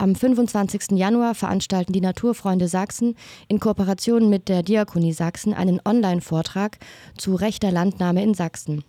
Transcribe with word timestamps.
Am 0.00 0.14
25. 0.14 0.92
Januar 0.92 1.34
veranstalten 1.34 1.92
die 1.92 2.00
Naturfreunde 2.00 2.68
Sachsen 2.68 3.16
in 3.48 3.58
Kooperation 3.58 4.30
mit 4.30 4.48
der 4.48 4.62
Diakonie 4.62 5.12
Sachsen 5.12 5.52
einen 5.52 5.80
Online-Vortrag 5.84 6.78
zu 7.16 7.34
rechter 7.34 7.72
Landnahme 7.72 8.22
in 8.22 8.32
Sachsen. 8.32 8.84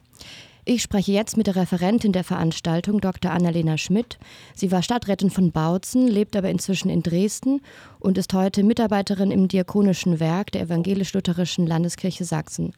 Ich 0.65 0.83
spreche 0.83 1.11
jetzt 1.11 1.35
mit 1.35 1.47
der 1.47 1.55
Referentin 1.55 2.11
der 2.11 2.23
Veranstaltung, 2.23 3.01
Dr. 3.01 3.31
Annalena 3.31 3.79
Schmidt. 3.79 4.19
Sie 4.53 4.71
war 4.71 4.83
Stadträtin 4.83 5.31
von 5.31 5.51
Bautzen, 5.51 6.07
lebt 6.07 6.35
aber 6.35 6.51
inzwischen 6.51 6.91
in 6.91 7.01
Dresden 7.01 7.61
und 7.99 8.19
ist 8.19 8.35
heute 8.35 8.63
Mitarbeiterin 8.63 9.31
im 9.31 9.47
Diakonischen 9.47 10.19
Werk 10.19 10.51
der 10.51 10.61
Evangelisch-Lutherischen 10.61 11.65
Landeskirche 11.65 12.23
Sachsen. 12.23 12.73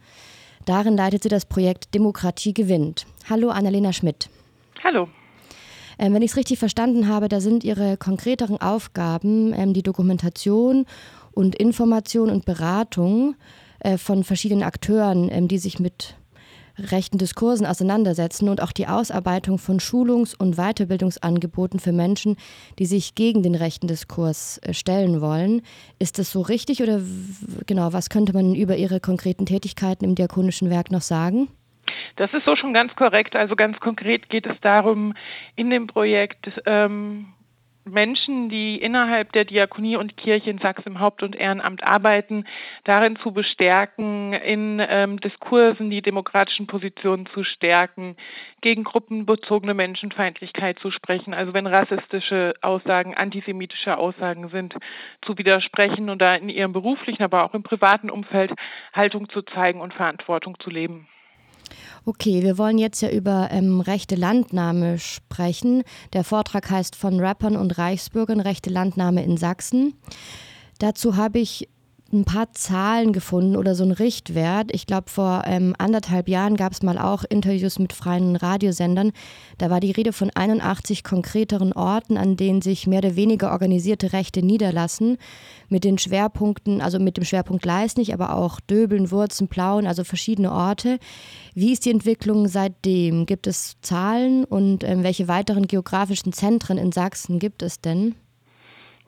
Darin 0.66 0.96
leitet 0.96 1.24
sie 1.24 1.30
das 1.30 1.46
Projekt 1.46 1.94
Demokratie 1.94 2.54
gewinnt. 2.54 3.06
Hallo 3.30 3.50
Annalena 3.50 3.92
Schmidt. 3.92 4.30
Hallo. 4.82 5.10
Ähm, 6.02 6.16
wenn 6.16 6.24
ich 6.24 6.32
es 6.32 6.38
richtig 6.38 6.58
verstanden 6.58 7.08
habe, 7.08 7.30
da 7.30 7.40
sind 7.40 7.64
Ihre 7.64 7.96
konkreteren 7.96 8.60
Aufgaben 8.60 9.54
ähm, 9.54 9.74
die 9.74 9.84
Dokumentation 9.84 10.86
und 11.32 11.56
Information 11.56 12.32
und 12.32 12.44
Beratung 12.44 13.36
äh, 13.80 13.98
von 13.98 14.24
verschiedenen 14.24 14.64
Akteuren, 14.64 15.30
ähm, 15.32 15.48
die 15.48 15.60
sich 15.60 15.80
mit 15.80 16.16
rechten 16.80 17.20
Diskursen 17.20 17.68
auseinandersetzen 17.68 18.50
und 18.50 18.64
auch 18.64 18.72
die 18.72 18.88
Ausarbeitung 18.88 19.60
von 19.60 19.80
Schulungs- 19.80 20.34
und 20.34 20.56
Weiterbildungsangeboten 20.56 21.80
für 21.80 21.92
Menschen, 21.92 22.36
die 22.80 22.88
sich 22.88 23.14
gegen 23.14 23.44
den 23.44 23.54
rechten 23.54 23.88
Diskurs 23.88 24.58
äh, 24.64 24.74
stellen 24.74 25.22
wollen. 25.22 25.62
Ist 26.00 26.18
das 26.18 26.32
so 26.32 26.42
richtig 26.42 26.82
oder 26.82 27.00
genau, 27.68 27.94
was 27.94 28.10
könnte 28.10 28.34
man 28.34 28.56
über 28.56 28.76
Ihre 28.76 29.00
konkreten 29.00 29.46
Tätigkeiten 29.46 30.04
im 30.06 30.16
diakonischen 30.16 30.72
Werk 30.72 30.90
noch 30.90 31.04
sagen? 31.04 31.50
Das 32.16 32.34
ist 32.34 32.46
so 32.46 32.56
schon 32.56 32.74
ganz 32.74 32.96
korrekt. 32.96 33.36
Also 33.36 33.56
ganz 33.56 33.80
konkret 33.80 34.30
geht 34.30 34.46
es 34.46 34.60
darum, 34.62 35.14
in 35.56 35.70
dem 35.70 35.88
Projekt 35.88 36.52
ähm, 36.66 37.34
Menschen, 37.84 38.50
die 38.50 38.78
innerhalb 38.78 39.32
der 39.32 39.46
Diakonie 39.46 39.96
und 39.96 40.16
Kirche 40.16 40.52
in 40.52 40.60
Sachsen 40.60 40.90
im 40.90 41.00
Haupt- 41.00 41.24
und 41.24 41.36
Ehrenamt 41.36 41.84
arbeiten, 41.84 42.46
darin 42.84 43.16
zu 43.16 43.32
bestärken, 43.32 44.34
in 44.34 44.82
ähm, 44.88 45.20
Diskursen 45.20 45.90
die 45.90 46.02
demokratischen 46.02 46.68
Positionen 46.68 47.26
zu 47.28 47.44
stärken, 47.44 48.18
gegen 48.62 48.84
gruppenbezogene 48.84 49.74
Menschenfeindlichkeit 49.74 50.78
zu 50.80 50.92
sprechen, 50.92 51.34
also 51.34 51.54
wenn 51.54 51.66
rassistische 51.66 52.54
Aussagen, 52.62 53.16
antisemitische 53.16 53.98
Aussagen 53.98 54.50
sind, 54.50 54.76
zu 55.22 55.38
widersprechen 55.38 56.10
und 56.10 56.22
da 56.22 56.36
in 56.36 56.50
ihrem 56.50 56.74
beruflichen, 56.74 57.24
aber 57.24 57.44
auch 57.44 57.56
im 57.56 57.64
privaten 57.64 58.12
Umfeld 58.12 58.54
Haltung 58.94 59.28
zu 59.30 59.42
zeigen 59.42 59.82
und 59.82 59.94
Verantwortung 59.94 60.60
zu 60.60 60.70
leben. 60.70 61.08
Okay, 62.06 62.44
wir 62.44 62.58
wollen 62.58 62.78
jetzt 62.78 63.02
ja 63.02 63.10
über 63.10 63.50
ähm, 63.52 63.82
rechte 63.82 64.16
Landnahme 64.16 65.00
sprechen. 65.00 65.84
Der 66.14 66.24
Vortrag 66.24 66.70
heißt 66.70 66.96
von 66.96 67.20
Rappern 67.20 67.56
und 67.56 67.78
Reichsbürgern 67.78 68.40
rechte 68.40 68.70
Landnahme 68.70 69.24
in 69.24 69.38
Sachsen. 69.38 69.94
Dazu 70.80 71.16
habe 71.16 71.40
ich 71.40 71.70
ein 72.14 72.26
paar 72.26 72.52
Zahlen 72.54 73.14
gefunden 73.14 73.56
oder 73.56 73.76
so 73.76 73.84
ein 73.84 73.92
Richtwert. 73.92 74.74
Ich 74.74 74.86
glaube, 74.86 75.10
vor 75.10 75.44
ähm, 75.46 75.76
anderthalb 75.78 76.28
Jahren 76.28 76.56
gab 76.56 76.74
es 76.74 76.84
mal 76.84 76.98
auch 76.98 77.24
Interviews 77.24 77.80
mit 77.80 77.94
freien 77.94 78.36
Radiosendern. 78.36 79.12
Da 79.58 79.70
war 79.70 79.80
die 79.80 79.92
Rede 79.92 80.14
von 80.14 80.30
81 80.30 81.04
konkreteren 81.04 81.74
Orten, 81.74 82.18
an 82.18 82.38
denen 82.38 82.62
sich 82.62 82.88
mehr 82.88 83.00
oder 83.00 83.16
weniger 83.16 83.52
organisierte 83.52 84.14
Rechte 84.14 84.46
niederlassen. 84.46 85.18
Mit 85.70 85.84
den 85.84 85.98
Schwerpunkten, 85.98 86.82
also 86.82 87.00
mit 87.00 87.18
dem 87.18 87.24
Schwerpunkt 87.24 87.66
Leisnig, 87.66 88.14
aber 88.14 88.36
auch 88.36 88.60
Döbeln, 88.60 89.12
Wurzen, 89.12 89.48
Plauen, 89.48 89.88
also 89.88 90.04
verschiedene 90.04 90.52
Orte. 90.52 91.00
Wie 91.54 91.72
ist 91.72 91.86
die 91.86 91.92
Entwicklung 91.92 92.48
seitdem? 92.48 93.26
Gibt 93.26 93.48
es 93.48 93.78
Zahlen 93.82 94.44
und 94.44 94.84
ähm, 94.84 95.04
welche 95.04 95.28
weiteren 95.28 95.68
geografischen 95.68 96.34
Zentren 96.34 96.78
in 96.78 96.92
Sachsen 96.92 97.40
gibt 97.40 97.64
es 97.64 97.82
denn? 97.82 98.16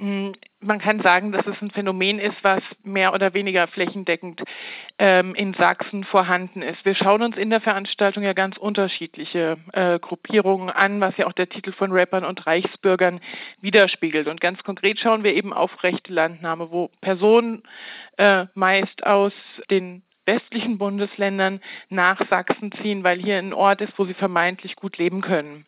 Hm, 0.04 0.34
man 0.60 0.80
kann 0.80 1.00
sagen, 1.00 1.32
dass 1.32 1.48
es 1.48 1.62
ein 1.62 1.72
Phänomen 1.72 2.20
ist, 2.20 2.36
was 2.44 2.62
mehr 2.84 3.14
oder 3.14 3.34
weniger 3.34 3.68
flächendeckend 3.68 4.44
ähm, 5.00 5.34
in 5.34 5.54
Sachsen 5.54 6.04
vorhanden 6.04 6.62
ist. 6.62 6.84
Wir 6.84 6.94
schauen 6.94 7.22
uns 7.22 7.38
in 7.38 7.50
der 7.50 7.62
Veranstaltung 7.62 8.22
ja 8.22 8.34
ganz 8.34 8.58
unterschiedliche 8.58 9.56
äh, 9.72 10.00
Gruppierungen 10.00 10.70
an, 10.70 11.00
was 11.00 11.16
ja 11.16 11.26
auch 11.26 11.32
der 11.32 11.48
Titel 11.48 11.72
von 11.72 11.94
Rappern 11.94 12.26
und 12.26 12.46
Reichsbürgern 12.46 13.22
widerspiegelt. 13.62 14.28
Und 14.28 14.42
ganz 14.42 14.62
konkret 14.64 15.00
schauen 15.00 15.24
wir 15.24 15.34
eben 15.34 15.54
auf 15.54 15.84
rechte 15.84 16.12
Landnahme, 16.12 16.70
wo 16.70 16.90
Personen 17.00 17.64
äh, 18.18 18.48
meist 18.56 19.06
aus 19.06 19.32
den 19.70 20.04
westlichen 20.26 20.78
Bundesländern 20.78 21.60
nach 21.90 22.22
Sachsen 22.30 22.72
ziehen, 22.72 23.04
weil 23.04 23.20
hier 23.20 23.38
ein 23.38 23.54
Ort 23.54 23.82
ist, 23.82 23.94
wo 23.98 24.06
sie 24.06 24.14
vermeintlich 24.14 24.76
gut 24.76 24.98
leben 24.98 25.22
können. 25.22 25.66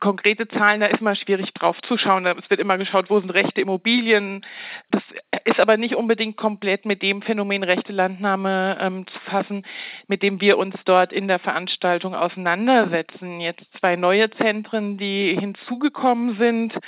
Konkrete 0.00 0.46
Zahlen, 0.46 0.80
da 0.80 0.86
ist 0.86 1.00
mal 1.00 1.16
schwierig 1.16 1.52
drauf 1.54 1.80
zu 1.82 1.98
schauen. 1.98 2.24
Es 2.26 2.48
wird 2.48 2.60
immer 2.60 2.78
geschaut, 2.78 3.10
wo 3.10 3.18
sind 3.18 3.30
rechte 3.30 3.60
Immobilien. 3.60 4.46
Das 4.90 5.02
ist 5.44 5.58
aber 5.58 5.76
nicht 5.76 5.96
unbedingt 5.96 6.36
komplett 6.36 6.84
mit 6.84 7.02
dem 7.02 7.22
Phänomen 7.22 7.64
rechte 7.64 7.92
Landnahme 7.92 8.78
ähm, 8.80 9.06
zu 9.08 9.18
fassen, 9.20 9.64
mit 10.06 10.22
dem 10.22 10.40
wir 10.40 10.58
uns 10.58 10.76
dort 10.84 11.12
in 11.12 11.26
der 11.26 11.40
Veranstaltung 11.40 12.14
auseinandersetzen. 12.14 13.40
Jetzt 13.40 13.66
zwei 13.80 13.96
neue 13.96 14.30
Zentren, 14.30 14.98
die 14.98 15.36
hinzugekommen 15.38 16.36
sind, 16.36 16.78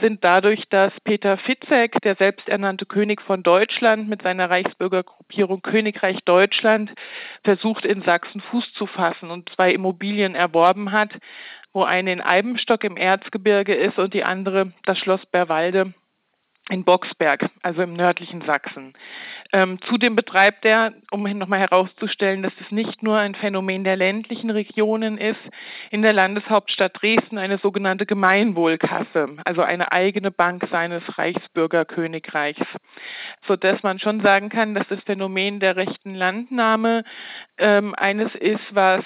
sind 0.00 0.24
dadurch, 0.24 0.66
dass 0.70 0.92
Peter 1.04 1.36
Fitzek, 1.36 2.00
der 2.02 2.16
selbsternannte 2.16 2.86
König 2.86 3.20
von 3.20 3.42
Deutschland 3.42 4.08
mit 4.08 4.22
seiner 4.22 4.48
Reichsbürgergruppierung 4.48 5.60
Königreich 5.60 6.24
Deutschland, 6.24 6.53
Deutschland 6.54 6.94
versucht 7.42 7.84
in 7.84 8.02
Sachsen 8.02 8.40
Fuß 8.40 8.74
zu 8.74 8.86
fassen 8.86 9.30
und 9.30 9.50
zwei 9.50 9.72
Immobilien 9.72 10.36
erworben 10.36 10.92
hat, 10.92 11.10
wo 11.72 11.82
eine 11.82 12.12
in 12.12 12.20
Eibenstock 12.20 12.84
im 12.84 12.96
Erzgebirge 12.96 13.74
ist 13.74 13.98
und 13.98 14.14
die 14.14 14.22
andere 14.22 14.72
das 14.84 14.96
Schloss 14.98 15.26
Berwalde 15.26 15.94
in 16.70 16.84
Boxberg, 16.84 17.50
also 17.62 17.82
im 17.82 17.92
nördlichen 17.92 18.42
Sachsen. 18.42 18.94
Ähm, 19.52 19.78
zudem 19.82 20.16
betreibt 20.16 20.64
er, 20.64 20.94
um 21.10 21.22
nochmal 21.24 21.60
herauszustellen, 21.60 22.42
dass 22.42 22.54
es 22.60 22.70
nicht 22.70 23.02
nur 23.02 23.18
ein 23.18 23.34
Phänomen 23.34 23.84
der 23.84 23.96
ländlichen 23.96 24.50
Regionen 24.50 25.18
ist, 25.18 25.40
in 25.90 26.00
der 26.00 26.14
Landeshauptstadt 26.14 27.00
Dresden 27.00 27.36
eine 27.36 27.58
sogenannte 27.58 28.06
Gemeinwohlkasse, 28.06 29.36
also 29.44 29.62
eine 29.62 29.92
eigene 29.92 30.30
Bank 30.30 30.66
seines 30.70 31.02
Reichsbürgerkönigreichs, 31.18 32.66
sodass 33.46 33.82
man 33.82 33.98
schon 33.98 34.22
sagen 34.22 34.48
kann, 34.48 34.74
dass 34.74 34.88
das 34.88 35.02
Phänomen 35.04 35.60
der 35.60 35.76
rechten 35.76 36.14
Landnahme 36.14 37.04
ähm, 37.58 37.94
eines 37.94 38.34
ist, 38.34 38.74
was 38.74 39.04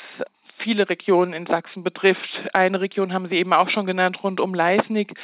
viele 0.58 0.88
Regionen 0.88 1.32
in 1.32 1.46
Sachsen 1.46 1.82
betrifft. 1.82 2.28
Eine 2.52 2.80
Region 2.80 3.12
haben 3.12 3.28
Sie 3.28 3.36
eben 3.36 3.52
auch 3.52 3.69
schon 3.69 3.86
genannt, 3.86 4.22
rund 4.22 4.41
um 4.41 4.54
Leisnig, 4.54 5.14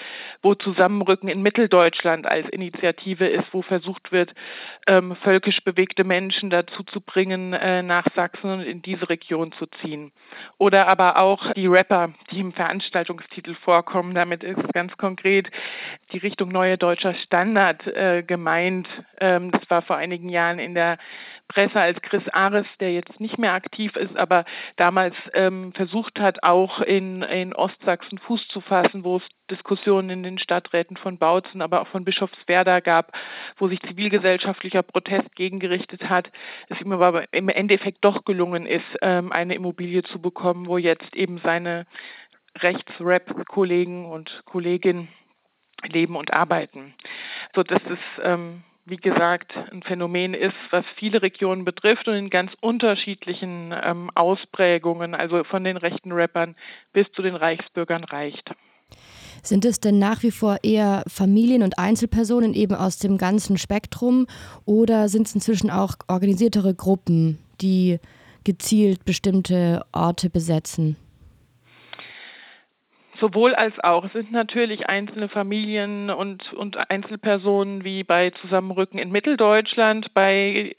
wo 0.42 0.54
Zusammenrücken 0.54 1.28
in 1.28 1.42
Mitteldeutschland 1.42 2.26
als 2.26 2.48
Initiative 2.48 3.26
ist, 3.26 3.52
wo 3.52 3.62
versucht 3.62 4.12
wird, 4.12 4.34
ähm, 4.86 5.16
völkisch 5.16 5.62
bewegte 5.64 6.04
Menschen 6.04 6.50
dazu 6.50 6.82
zu 6.84 7.00
bringen, 7.00 7.52
äh, 7.52 7.82
nach 7.82 8.06
Sachsen 8.14 8.50
und 8.50 8.60
in 8.60 8.82
diese 8.82 9.08
Region 9.08 9.52
zu 9.52 9.66
ziehen. 9.80 10.12
Oder 10.58 10.88
aber 10.88 11.18
auch 11.18 11.52
die 11.52 11.66
Rapper, 11.66 12.12
die 12.30 12.40
im 12.40 12.52
Veranstaltungstitel 12.52 13.54
vorkommen. 13.54 14.14
Damit 14.14 14.42
ist 14.42 14.72
ganz 14.72 14.96
konkret 14.96 15.50
die 16.12 16.18
Richtung 16.18 16.50
Neue 16.50 16.78
Deutscher 16.78 17.14
Standard 17.14 17.86
äh, 17.86 18.22
gemeint. 18.22 18.88
Ähm, 19.20 19.50
das 19.50 19.68
war 19.70 19.82
vor 19.82 19.96
einigen 19.96 20.28
Jahren 20.28 20.58
in 20.58 20.74
der 20.74 20.98
Presse 21.48 21.80
als 21.80 22.00
Chris 22.02 22.26
Ares, 22.30 22.66
der 22.80 22.92
jetzt 22.92 23.20
nicht 23.20 23.38
mehr 23.38 23.52
aktiv 23.52 23.94
ist, 23.96 24.16
aber 24.16 24.44
damals 24.76 25.14
ähm, 25.32 25.72
versucht 25.72 26.20
hat, 26.20 26.42
auch 26.42 26.80
in, 26.80 27.22
in 27.22 27.54
Ostsachsen 27.54 28.18
Fuß 28.18 28.48
zu 28.48 28.60
fassen, 28.60 29.04
wo 29.04 29.16
es 29.16 29.22
Diskussionen 29.50 30.10
in 30.10 30.22
den 30.22 30.38
Stadträten 30.38 30.96
von 30.96 31.18
Bautzen, 31.18 31.62
aber 31.62 31.82
auch 31.82 31.88
von 31.88 32.04
Bischofswerda 32.04 32.80
gab, 32.80 33.12
wo 33.56 33.68
sich 33.68 33.80
zivilgesellschaftlicher 33.80 34.82
Protest 34.82 35.34
gegengerichtet 35.36 36.08
hat, 36.08 36.30
es 36.68 36.80
ihm 36.80 36.92
aber 36.92 37.32
im 37.32 37.48
Endeffekt 37.48 38.04
doch 38.04 38.24
gelungen 38.24 38.66
ist, 38.66 38.84
ähm, 39.02 39.32
eine 39.32 39.54
Immobilie 39.54 40.02
zu 40.02 40.20
bekommen, 40.20 40.66
wo 40.66 40.78
jetzt 40.78 41.14
eben 41.14 41.38
seine 41.38 41.86
Rechtsrap-Kollegen 42.58 44.06
und 44.06 44.42
Kolleginnen 44.44 45.08
leben 45.82 46.16
und 46.16 46.32
arbeiten. 46.32 46.94
So 47.54 47.62
dass 47.62 47.82
es 47.84 47.98
ähm, 48.22 48.62
wie 48.86 48.96
gesagt, 48.96 49.52
ein 49.72 49.82
Phänomen 49.82 50.34
ist, 50.34 50.56
was 50.70 50.84
viele 50.96 51.22
Regionen 51.22 51.64
betrifft 51.64 52.06
und 52.06 52.14
in 52.14 52.30
ganz 52.30 52.52
unterschiedlichen 52.60 53.74
ähm, 53.82 54.10
Ausprägungen, 54.14 55.14
also 55.14 55.44
von 55.44 55.64
den 55.64 55.76
rechten 55.76 56.12
Rappern 56.12 56.54
bis 56.92 57.10
zu 57.12 57.22
den 57.22 57.34
Reichsbürgern 57.34 58.04
reicht. 58.04 58.50
Sind 59.42 59.64
es 59.64 59.80
denn 59.80 59.98
nach 59.98 60.22
wie 60.22 60.30
vor 60.30 60.58
eher 60.62 61.02
Familien 61.06 61.62
und 61.62 61.78
Einzelpersonen 61.78 62.54
eben 62.54 62.74
aus 62.74 62.98
dem 62.98 63.18
ganzen 63.18 63.58
Spektrum 63.58 64.26
oder 64.64 65.08
sind 65.08 65.26
es 65.26 65.34
inzwischen 65.34 65.70
auch 65.70 65.94
organisiertere 66.08 66.74
Gruppen, 66.74 67.38
die 67.60 67.98
gezielt 68.44 69.04
bestimmte 69.04 69.84
Orte 69.92 70.30
besetzen? 70.30 70.96
Sowohl 73.24 73.54
als 73.54 73.72
auch. 73.82 74.04
Es 74.04 74.12
sind 74.12 74.32
natürlich 74.32 74.86
einzelne 74.90 75.30
Familien 75.30 76.10
und, 76.10 76.52
und 76.52 76.90
Einzelpersonen 76.90 77.82
wie 77.82 78.04
bei 78.04 78.28
Zusammenrücken 78.42 78.98
in 78.98 79.10
Mitteldeutschland, 79.10 80.12
bei 80.12 80.76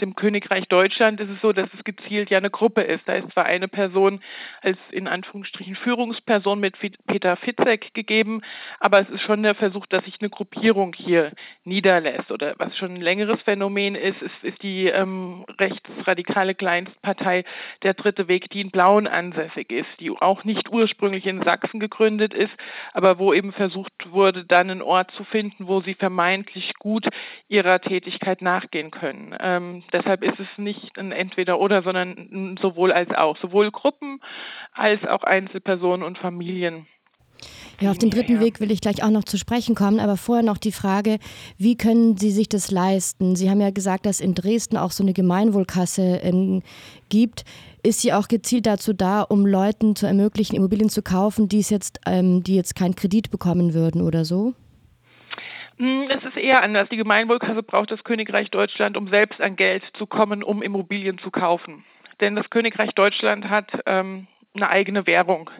dem 0.00 0.14
Königreich 0.14 0.68
Deutschland 0.68 1.20
ist 1.20 1.30
es 1.30 1.40
so, 1.40 1.52
dass 1.52 1.68
es 1.76 1.84
gezielt 1.84 2.30
ja 2.30 2.38
eine 2.38 2.50
Gruppe 2.50 2.82
ist. 2.82 3.06
Da 3.06 3.14
ist 3.14 3.30
zwar 3.32 3.46
eine 3.46 3.68
Person 3.68 4.20
als 4.62 4.78
in 4.90 5.08
Anführungsstrichen 5.08 5.76
Führungsperson 5.76 6.60
mit 6.60 6.76
Peter 7.06 7.36
Fitzek 7.36 7.94
gegeben, 7.94 8.42
aber 8.80 9.00
es 9.00 9.08
ist 9.10 9.22
schon 9.22 9.42
der 9.42 9.54
Versuch, 9.54 9.86
dass 9.86 10.04
sich 10.04 10.16
eine 10.20 10.30
Gruppierung 10.30 10.94
hier 10.94 11.32
niederlässt. 11.64 12.30
Oder 12.30 12.54
was 12.58 12.76
schon 12.76 12.94
ein 12.94 13.00
längeres 13.00 13.40
Phänomen 13.42 13.94
ist, 13.94 14.20
ist, 14.22 14.34
ist 14.42 14.62
die 14.62 14.86
ähm, 14.86 15.44
rechtsradikale 15.58 16.54
Kleinstpartei 16.54 17.44
Der 17.82 17.94
Dritte 17.94 18.28
Weg, 18.28 18.50
die 18.50 18.60
in 18.60 18.70
Blauen 18.70 19.06
ansässig 19.06 19.70
ist, 19.72 19.88
die 20.00 20.10
auch 20.10 20.44
nicht 20.44 20.70
ursprünglich 20.70 21.26
in 21.26 21.42
Sachsen 21.42 21.80
gegründet 21.80 22.34
ist, 22.34 22.52
aber 22.92 23.18
wo 23.18 23.32
eben 23.32 23.52
versucht 23.52 23.92
wurde, 24.10 24.44
dann 24.44 24.70
einen 24.70 24.82
Ort 24.82 25.10
zu 25.12 25.24
finden, 25.24 25.66
wo 25.66 25.80
sie 25.80 25.94
vermeintlich 25.94 26.74
gut 26.78 27.08
ihrer 27.48 27.80
Tätigkeit 27.80 28.42
nachgehen 28.42 28.90
können. 28.90 29.36
Ähm, 29.40 29.82
deshalb 29.92 30.22
ist 30.22 30.40
es 30.40 30.48
nicht 30.56 30.98
ein 30.98 31.12
Entweder-Oder, 31.12 31.82
sondern 31.82 32.10
ein 32.10 32.58
sowohl 32.60 32.92
als 32.92 33.10
auch. 33.10 33.36
Sowohl 33.38 33.70
Gruppen 33.70 34.20
als 34.72 35.04
auch 35.06 35.22
Einzelpersonen 35.22 36.06
und 36.06 36.18
Familien. 36.18 36.86
Ja, 37.80 37.92
auf 37.92 37.98
den 37.98 38.10
dritten 38.10 38.40
Weg 38.40 38.58
will 38.58 38.72
ich 38.72 38.80
gleich 38.80 39.04
auch 39.04 39.10
noch 39.10 39.22
zu 39.22 39.38
sprechen 39.38 39.76
kommen, 39.76 40.00
aber 40.00 40.16
vorher 40.16 40.44
noch 40.44 40.58
die 40.58 40.72
Frage, 40.72 41.18
wie 41.58 41.76
können 41.76 42.16
Sie 42.16 42.32
sich 42.32 42.48
das 42.48 42.72
leisten? 42.72 43.36
Sie 43.36 43.48
haben 43.48 43.60
ja 43.60 43.70
gesagt, 43.70 44.04
dass 44.06 44.18
in 44.18 44.34
Dresden 44.34 44.76
auch 44.76 44.90
so 44.90 45.04
eine 45.04 45.12
Gemeinwohlkasse 45.12 46.02
ähm, 46.02 46.62
gibt. 47.08 47.44
Ist 47.84 48.00
sie 48.00 48.12
auch 48.12 48.26
gezielt 48.26 48.66
dazu 48.66 48.92
da, 48.92 49.22
um 49.22 49.46
Leuten 49.46 49.94
zu 49.94 50.06
ermöglichen, 50.06 50.56
Immobilien 50.56 50.88
zu 50.88 51.02
kaufen, 51.02 51.48
die 51.48 51.60
es 51.60 51.70
jetzt, 51.70 52.00
ähm, 52.06 52.42
die 52.42 52.56
jetzt 52.56 52.74
keinen 52.74 52.96
Kredit 52.96 53.30
bekommen 53.30 53.72
würden 53.74 54.02
oder 54.02 54.24
so? 54.24 54.54
Hm, 55.78 56.10
es 56.10 56.24
ist 56.24 56.36
eher 56.36 56.62
anders. 56.62 56.88
Die 56.88 56.96
Gemeinwohlkasse 56.96 57.62
braucht 57.62 57.90
das 57.90 58.02
Königreich 58.04 58.50
Deutschland, 58.50 58.96
um 58.96 59.08
selbst 59.08 59.40
an 59.40 59.56
Geld 59.56 59.84
zu 59.94 60.06
kommen, 60.06 60.42
um 60.42 60.62
Immobilien 60.62 61.18
zu 61.18 61.30
kaufen. 61.30 61.84
Denn 62.20 62.34
das 62.34 62.50
Königreich 62.50 62.90
Deutschland 62.94 63.48
hat 63.48 63.70
ähm, 63.86 64.26
eine 64.54 64.70
eigene 64.70 65.06
Währung. 65.06 65.50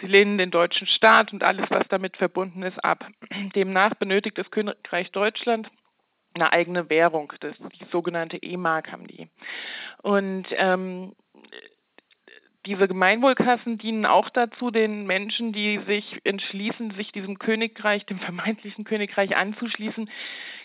Sie 0.00 0.06
lehnen 0.06 0.38
den 0.38 0.52
deutschen 0.52 0.86
Staat 0.86 1.32
und 1.32 1.42
alles, 1.42 1.68
was 1.68 1.88
damit 1.88 2.16
verbunden 2.16 2.62
ist, 2.62 2.78
ab. 2.84 3.08
Demnach 3.56 3.94
benötigt 3.94 4.38
das 4.38 4.50
Königreich 4.50 5.10
Deutschland 5.10 5.68
eine 6.34 6.52
eigene 6.52 6.88
Währung, 6.90 7.32
das 7.40 7.56
die 7.80 7.86
sogenannte 7.90 8.36
E-Mark 8.36 8.92
haben 8.92 9.06
die. 9.06 9.28
Und 10.02 10.46
ähm, 10.52 11.12
diese 12.66 12.88
Gemeinwohlkassen 12.88 13.78
dienen 13.78 14.06
auch 14.06 14.28
dazu, 14.28 14.70
den 14.70 15.06
Menschen, 15.06 15.52
die 15.52 15.78
sich 15.86 16.20
entschließen, 16.24 16.90
sich 16.92 17.12
diesem 17.12 17.38
Königreich, 17.38 18.04
dem 18.06 18.18
vermeintlichen 18.18 18.84
Königreich 18.84 19.36
anzuschließen, 19.36 20.10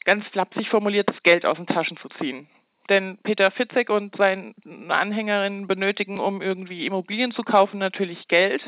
ganz 0.04 0.26
flapsig 0.28 0.70
formuliert 0.70 1.10
das 1.10 1.22
Geld 1.24 1.46
aus 1.46 1.58
den 1.58 1.68
Taschen 1.68 1.98
zu 1.98 2.10
ziehen. 2.20 2.48
Denn 2.90 3.20
Peter 3.24 3.52
Fitzek 3.52 3.90
und 3.90 4.16
seine 4.18 4.54
Anhängerinnen 4.90 5.68
benötigen, 5.68 6.20
um 6.20 6.42
irgendwie 6.42 6.86
Immobilien 6.86 7.32
zu 7.32 7.44
kaufen, 7.44 7.78
natürlich 7.78 8.28
Geld. 8.28 8.64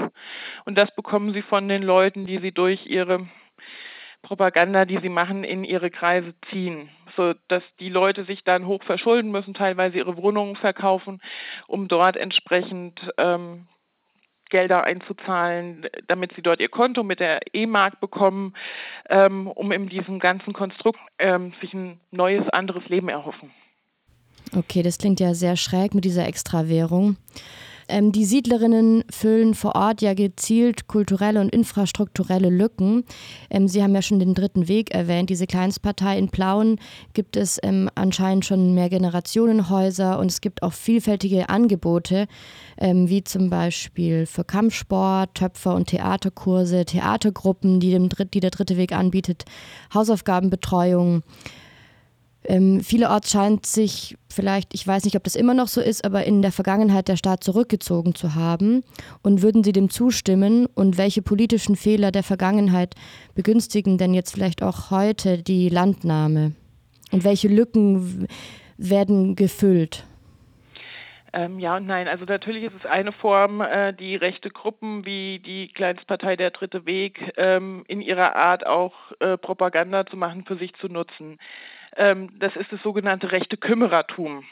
Und 0.66 0.78
das 0.78 0.94
bekommen 0.96 1.34
sie 1.34 1.42
von 1.42 1.68
den 1.68 1.84
Leuten, 1.84 2.26
die 2.26 2.38
sie 2.38 2.52
durch 2.52 2.86
ihre 2.86 3.28
Propaganda, 4.24 4.86
die 4.86 5.00
sie 5.00 5.10
machen, 5.10 5.44
in 5.44 5.64
ihre 5.64 5.92
Kreise 5.92 6.34
ziehen, 6.50 6.90
so 7.16 7.34
dass 7.50 7.62
die 7.80 7.90
Leute 7.90 8.24
sich 8.24 8.44
dann 8.44 8.66
hoch 8.66 8.82
verschulden 8.84 9.32
müssen, 9.32 9.54
teilweise 9.54 9.98
ihre 9.98 10.18
Wohnungen 10.18 10.56
verkaufen, 10.56 11.22
um 11.68 11.88
dort 11.88 12.18
entsprechend 12.18 13.00
ähm, 13.18 13.68
Gelder 14.50 14.86
einzuzahlen, 14.86 15.88
damit 16.08 16.34
sie 16.36 16.42
dort 16.42 16.62
ihr 16.62 16.70
Konto 16.70 17.04
mit 17.04 17.20
der 17.20 17.42
E-Mark 17.54 18.00
bekommen, 18.00 18.54
ähm, 19.10 19.48
um 19.48 19.72
in 19.72 19.90
diesem 19.90 20.20
ganzen 20.20 20.54
Konstrukt 20.54 21.00
ähm, 21.20 21.54
sich 21.60 21.74
ein 21.74 22.00
neues, 22.12 22.48
anderes 22.50 22.88
Leben 22.88 23.10
erhoffen. 23.10 23.52
Okay, 24.56 24.84
das 24.84 25.00
klingt 25.00 25.20
ja 25.20 25.34
sehr 25.34 25.58
schräg 25.58 25.94
mit 25.94 26.06
dieser 26.06 26.28
Extrawährung. 26.28 27.18
Ähm, 27.88 28.12
die 28.12 28.26
Siedlerinnen 28.26 29.04
füllen 29.10 29.54
vor 29.54 29.76
Ort 29.76 30.02
ja 30.02 30.14
gezielt 30.14 30.88
kulturelle 30.88 31.42
und 31.42 31.50
infrastrukturelle 31.50 32.50
Lücken. 32.50 33.04
Ähm, 33.50 33.68
Sie 33.68 33.84
haben 33.84 33.96
ja 33.96 34.02
schon 34.02 34.20
den 34.20 34.34
dritten 34.34 34.68
Weg 34.68 34.94
erwähnt. 34.94 35.30
Diese 35.30 35.48
Kleinstpartei 35.48 36.18
in 36.18 36.30
Plauen 36.30 36.80
gibt 37.14 37.38
es 37.38 37.60
ähm, 37.64 37.90
anscheinend 37.96 38.46
schon 38.46 38.74
mehr 38.74 38.90
Generationenhäuser 38.90 40.20
und 40.20 40.32
es 40.32 40.42
gibt 40.42 40.64
auch 40.64 40.74
vielfältige 40.74 41.50
Angebote, 41.50 42.28
ähm, 42.78 43.10
wie 43.10 43.24
zum 43.24 43.50
Beispiel 43.50 44.26
für 44.26 44.44
Kampfsport, 44.44 45.36
Töpfer- 45.36 45.76
und 45.76 45.88
Theaterkurse, 45.88 46.86
Theatergruppen, 46.86 47.80
die, 47.80 47.92
dem 47.92 48.10
Dritt, 48.10 48.34
die 48.34 48.40
der 48.40 48.52
dritte 48.52 48.78
Weg 48.78 48.94
anbietet, 48.94 49.46
Hausaufgabenbetreuung. 49.94 51.24
Ähm, 52.46 52.82
vielerorts 52.82 53.32
scheint 53.32 53.66
sich 53.66 54.18
vielleicht, 54.30 54.74
ich 54.74 54.86
weiß 54.86 55.06
nicht, 55.06 55.16
ob 55.16 55.24
das 55.24 55.36
immer 55.36 55.54
noch 55.54 55.68
so 55.68 55.82
ist, 55.82 56.04
aber 56.04 56.26
in 56.26 56.42
der 56.42 56.52
Vergangenheit 56.52 57.08
der 57.08 57.18
Staat 57.18 57.44
zurückgezogen 57.44 58.16
zu 58.16 58.36
haben. 58.36 58.84
Und 59.22 59.42
würden 59.42 59.64
Sie 59.64 59.72
dem 59.72 59.90
zustimmen? 59.90 60.66
Und 60.66 60.98
welche 60.98 61.22
politischen 61.22 61.76
Fehler 61.76 62.12
der 62.12 62.24
Vergangenheit 62.24 62.96
begünstigen 63.36 63.98
denn 63.98 64.14
jetzt 64.14 64.32
vielleicht 64.32 64.62
auch 64.62 64.92
heute 64.92 65.42
die 65.42 65.70
Landnahme? 65.70 66.54
Und 67.12 67.24
welche 67.24 67.48
Lücken 67.48 68.28
werden 68.78 69.36
gefüllt? 69.36 70.06
Ähm, 71.36 71.60
ja 71.60 71.78
und 71.78 71.88
nein. 71.88 72.08
Also 72.08 72.26
natürlich 72.26 72.64
ist 72.64 72.76
es 72.78 72.86
eine 72.86 73.12
Form, 73.12 73.62
äh, 73.62 73.92
die 73.92 74.16
rechte 74.16 74.52
Gruppen 74.52 75.04
wie 75.06 75.40
die 75.40 75.68
Kleinstpartei 75.70 76.36
Der 76.36 76.52
Dritte 76.52 76.86
Weg 76.86 77.34
ähm, 77.38 77.84
in 77.88 78.02
ihrer 78.02 78.36
Art 78.36 78.68
auch 78.68 78.94
äh, 79.20 79.38
Propaganda 79.38 80.06
zu 80.06 80.16
machen, 80.16 80.46
für 80.46 80.58
sich 80.58 80.74
zu 80.76 80.88
nutzen. 80.88 81.40
Ähm, 81.96 82.30
das 82.40 82.56
ist 82.56 82.72
das 82.72 82.82
sogenannte 82.82 83.32
rechte 83.32 83.58
Kümmerertum 83.58 84.44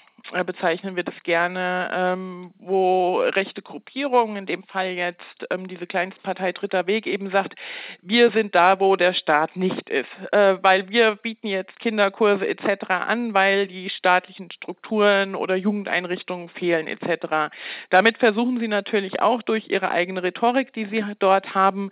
bezeichnen 0.46 0.96
wir 0.96 1.04
das 1.04 1.16
gerne, 1.24 1.90
ähm, 1.94 2.54
wo 2.60 3.20
rechte 3.20 3.62
Gruppierungen, 3.62 4.38
in 4.38 4.46
dem 4.46 4.64
Fall 4.64 4.90
jetzt 4.90 5.48
ähm, 5.50 5.68
diese 5.68 5.88
Kleinstpartei 5.88 6.52
Dritter 6.52 6.88
Weg, 6.88 7.08
eben 7.08 7.32
sagt, 7.32 7.56
wir 8.02 8.32
sind 8.32 8.56
da, 8.56 8.80
wo 8.80 8.96
der 8.96 9.14
Staat 9.14 9.56
nicht 9.56 9.90
ist, 9.90 10.10
äh, 10.32 10.58
weil 10.62 10.90
wir 10.90 11.16
bieten 11.16 11.48
jetzt 11.48 11.80
Kinderkurse 11.80 12.48
etc. 12.48 12.90
an, 12.90 13.34
weil 13.34 13.68
die 13.68 13.90
staatlichen 13.90 14.52
Strukturen 14.52 15.36
oder 15.36 15.56
Jugendeinrichtungen 15.56 16.50
fehlen 16.50 16.88
etc. 16.88 17.54
Damit 17.90 18.18
versuchen 18.18 18.60
sie 18.60 18.68
natürlich 18.68 19.22
auch 19.22 19.42
durch 19.42 19.70
ihre 19.70 19.92
eigene 19.92 20.24
Rhetorik, 20.24 20.74
die 20.74 20.86
sie 20.86 21.04
dort 21.20 21.56
haben, 21.56 21.90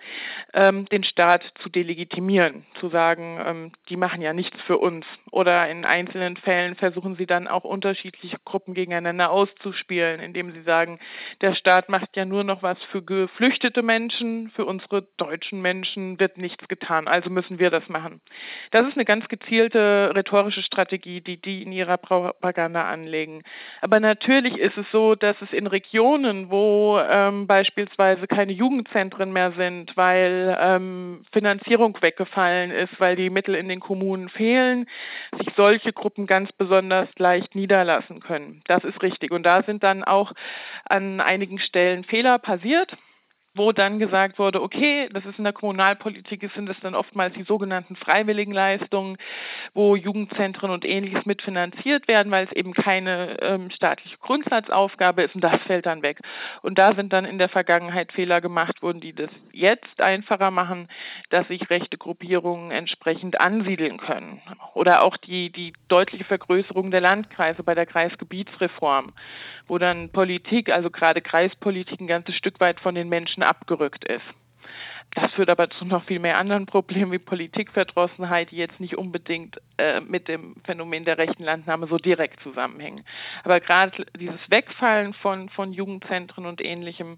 ähm, 0.54 0.86
den 0.86 1.04
Staat 1.04 1.44
zu 1.62 1.70
delegitimieren, 1.70 2.66
zu 2.80 2.90
sagen, 2.90 3.40
ähm, 3.46 3.72
die 3.90 3.98
machen 3.98 4.22
ja 4.22 4.34
nichts 4.34 4.62
für 4.62 4.78
uns. 4.78 5.06
Oder 5.32 5.70
in 5.70 5.86
einzelnen 5.86 6.38
Fällen 6.38 6.76
versuchen 6.76 7.16
sie 7.16 7.26
dann 7.26 7.48
auch 7.48 7.64
unterschiedliche 7.64 8.19
unterschiedliche 8.20 8.38
Gruppen 8.46 8.74
gegeneinander 8.74 9.32
auszuspielen, 9.32 10.20
indem 10.20 10.52
sie 10.52 10.62
sagen, 10.62 11.00
der 11.42 11.56
Staat 11.56 11.90
macht 11.90 12.16
ja 12.16 12.26
nur 12.26 12.44
noch 12.44 12.64
was 12.64 12.78
für 12.92 13.02
geflüchtete 13.02 13.82
Menschen, 13.82 14.52
für 14.56 14.66
unsere 14.66 15.04
deutschen 15.18 15.62
Menschen 15.62 16.20
wird 16.20 16.38
nichts 16.38 16.68
getan, 16.68 17.08
also 17.08 17.30
müssen 17.30 17.60
wir 17.60 17.70
das 17.70 17.88
machen. 17.88 18.22
Das 18.72 18.88
ist 18.88 18.96
eine 18.96 19.06
ganz 19.06 19.28
gezielte 19.28 20.12
rhetorische 20.16 20.62
Strategie, 20.62 21.22
die 21.22 21.38
die 21.42 21.64
in 21.64 21.72
ihrer 21.72 21.98
Propaganda 21.98 22.90
anlegen. 22.90 23.44
Aber 23.82 24.00
natürlich 24.00 24.58
ist 24.58 24.78
es 24.78 24.86
so, 24.92 25.16
dass 25.16 25.36
es 25.42 25.52
in 25.54 25.68
Regionen, 25.68 26.50
wo 26.50 27.00
ähm, 27.00 27.48
beispielsweise 27.48 28.28
keine 28.28 28.52
Jugendzentren 28.52 29.32
mehr 29.32 29.52
sind, 29.54 29.96
weil 29.96 30.58
ähm, 30.60 31.24
Finanzierung 31.32 31.98
weggefallen 32.02 32.72
ist, 32.72 33.00
weil 33.00 33.16
die 33.16 33.30
Mittel 33.30 33.56
in 33.56 33.70
den 33.70 33.80
Kommunen 33.80 34.30
fehlen, 34.30 34.88
sich 35.38 35.48
solche 35.56 35.94
Gruppen 35.94 36.28
ganz 36.28 36.52
besonders 36.52 37.08
leicht 37.18 37.56
niederlassen 37.56 38.09
lassen 38.10 38.20
können. 38.22 38.62
Das 38.66 38.84
ist 38.84 39.02
richtig. 39.02 39.32
Und 39.32 39.44
da 39.44 39.64
sind 39.64 39.84
dann 39.84 40.04
auch 40.04 40.34
an 40.86 41.22
einigen 41.22 41.60
Stellen 41.60 42.04
Fehler 42.04 42.40
passiert 42.40 42.98
wo 43.60 43.74
dann 43.74 44.00
gesagt 44.00 44.40
wurde, 44.40 44.62
okay, 44.62 45.10
das 45.12 45.26
ist 45.26 45.38
in 45.38 45.44
der 45.44 45.52
Kommunalpolitik, 45.52 46.50
sind 46.56 46.70
es 46.70 46.80
dann 46.80 46.96
oftmals 46.96 47.36
die 47.36 47.44
sogenannten 47.44 47.98
Freiwilligenleistungen, 47.98 49.18
wo 49.74 49.98
Jugendzentren 49.98 50.72
und 50.72 50.86
ähnliches 50.86 51.26
mitfinanziert 51.26 52.08
werden, 52.08 52.32
weil 52.32 52.46
es 52.46 52.54
eben 52.54 52.74
keine 52.74 53.38
ähm, 53.42 53.70
staatliche 53.70 54.18
Grundsatzaufgabe 54.18 55.24
ist 55.24 55.36
und 55.36 55.44
das 55.44 55.62
fällt 55.64 55.86
dann 55.86 56.02
weg. 56.04 56.22
Und 56.62 56.78
da 56.78 56.96
sind 56.96 57.12
dann 57.12 57.26
in 57.26 57.38
der 57.38 57.50
Vergangenheit 57.50 58.14
Fehler 58.14 58.40
gemacht 58.40 58.82
worden, 58.82 59.02
die 59.02 59.12
das 59.12 59.30
jetzt 59.52 60.02
einfacher 60.02 60.52
machen, 60.52 60.88
dass 61.30 61.46
sich 61.50 61.70
rechte 61.70 61.98
Gruppierungen 61.98 62.72
entsprechend 62.72 63.42
ansiedeln 63.42 63.98
können. 63.98 64.42
Oder 64.74 65.04
auch 65.04 65.18
die, 65.18 65.52
die 65.52 65.74
deutliche 65.90 66.24
Vergrößerung 66.24 66.92
der 66.92 67.02
Landkreise 67.02 67.64
bei 67.64 67.76
der 67.76 67.86
Kreisgebietsreform, 67.86 69.12
wo 69.68 69.78
dann 69.78 70.12
Politik, 70.12 70.72
also 70.72 70.90
gerade 70.90 71.20
Kreispolitik, 71.20 72.00
ein 72.00 72.08
ganzes 72.08 72.36
Stück 72.36 72.62
weit 72.62 72.80
von 72.80 72.96
den 72.96 73.10
Menschen 73.10 73.44
abgerückt 73.50 74.06
ist. 74.06 74.24
Das 75.16 75.32
führt 75.34 75.50
aber 75.50 75.70
zu 75.72 75.86
noch 75.86 76.04
viel 76.04 76.20
mehr 76.20 76.38
anderen 76.38 76.68
Problemen 76.68 77.12
wie 77.12 77.20
Politikverdrossenheit, 77.20 78.52
die 78.52 78.58
jetzt 78.58 78.80
nicht 78.80 78.98
unbedingt 78.98 79.60
äh, 79.78 80.02
mit 80.02 80.28
dem 80.28 80.56
Phänomen 80.66 81.04
der 81.04 81.18
rechten 81.18 81.44
Landnahme 81.44 81.88
so 81.88 81.98
direkt 81.98 82.42
zusammenhängen. 82.42 83.04
Aber 83.44 83.60
gerade 83.60 84.06
dieses 84.20 84.40
Wegfallen 84.50 85.14
von, 85.14 85.50
von 85.50 85.74
Jugendzentren 85.74 86.46
und 86.46 86.64
ähnlichem 86.64 87.18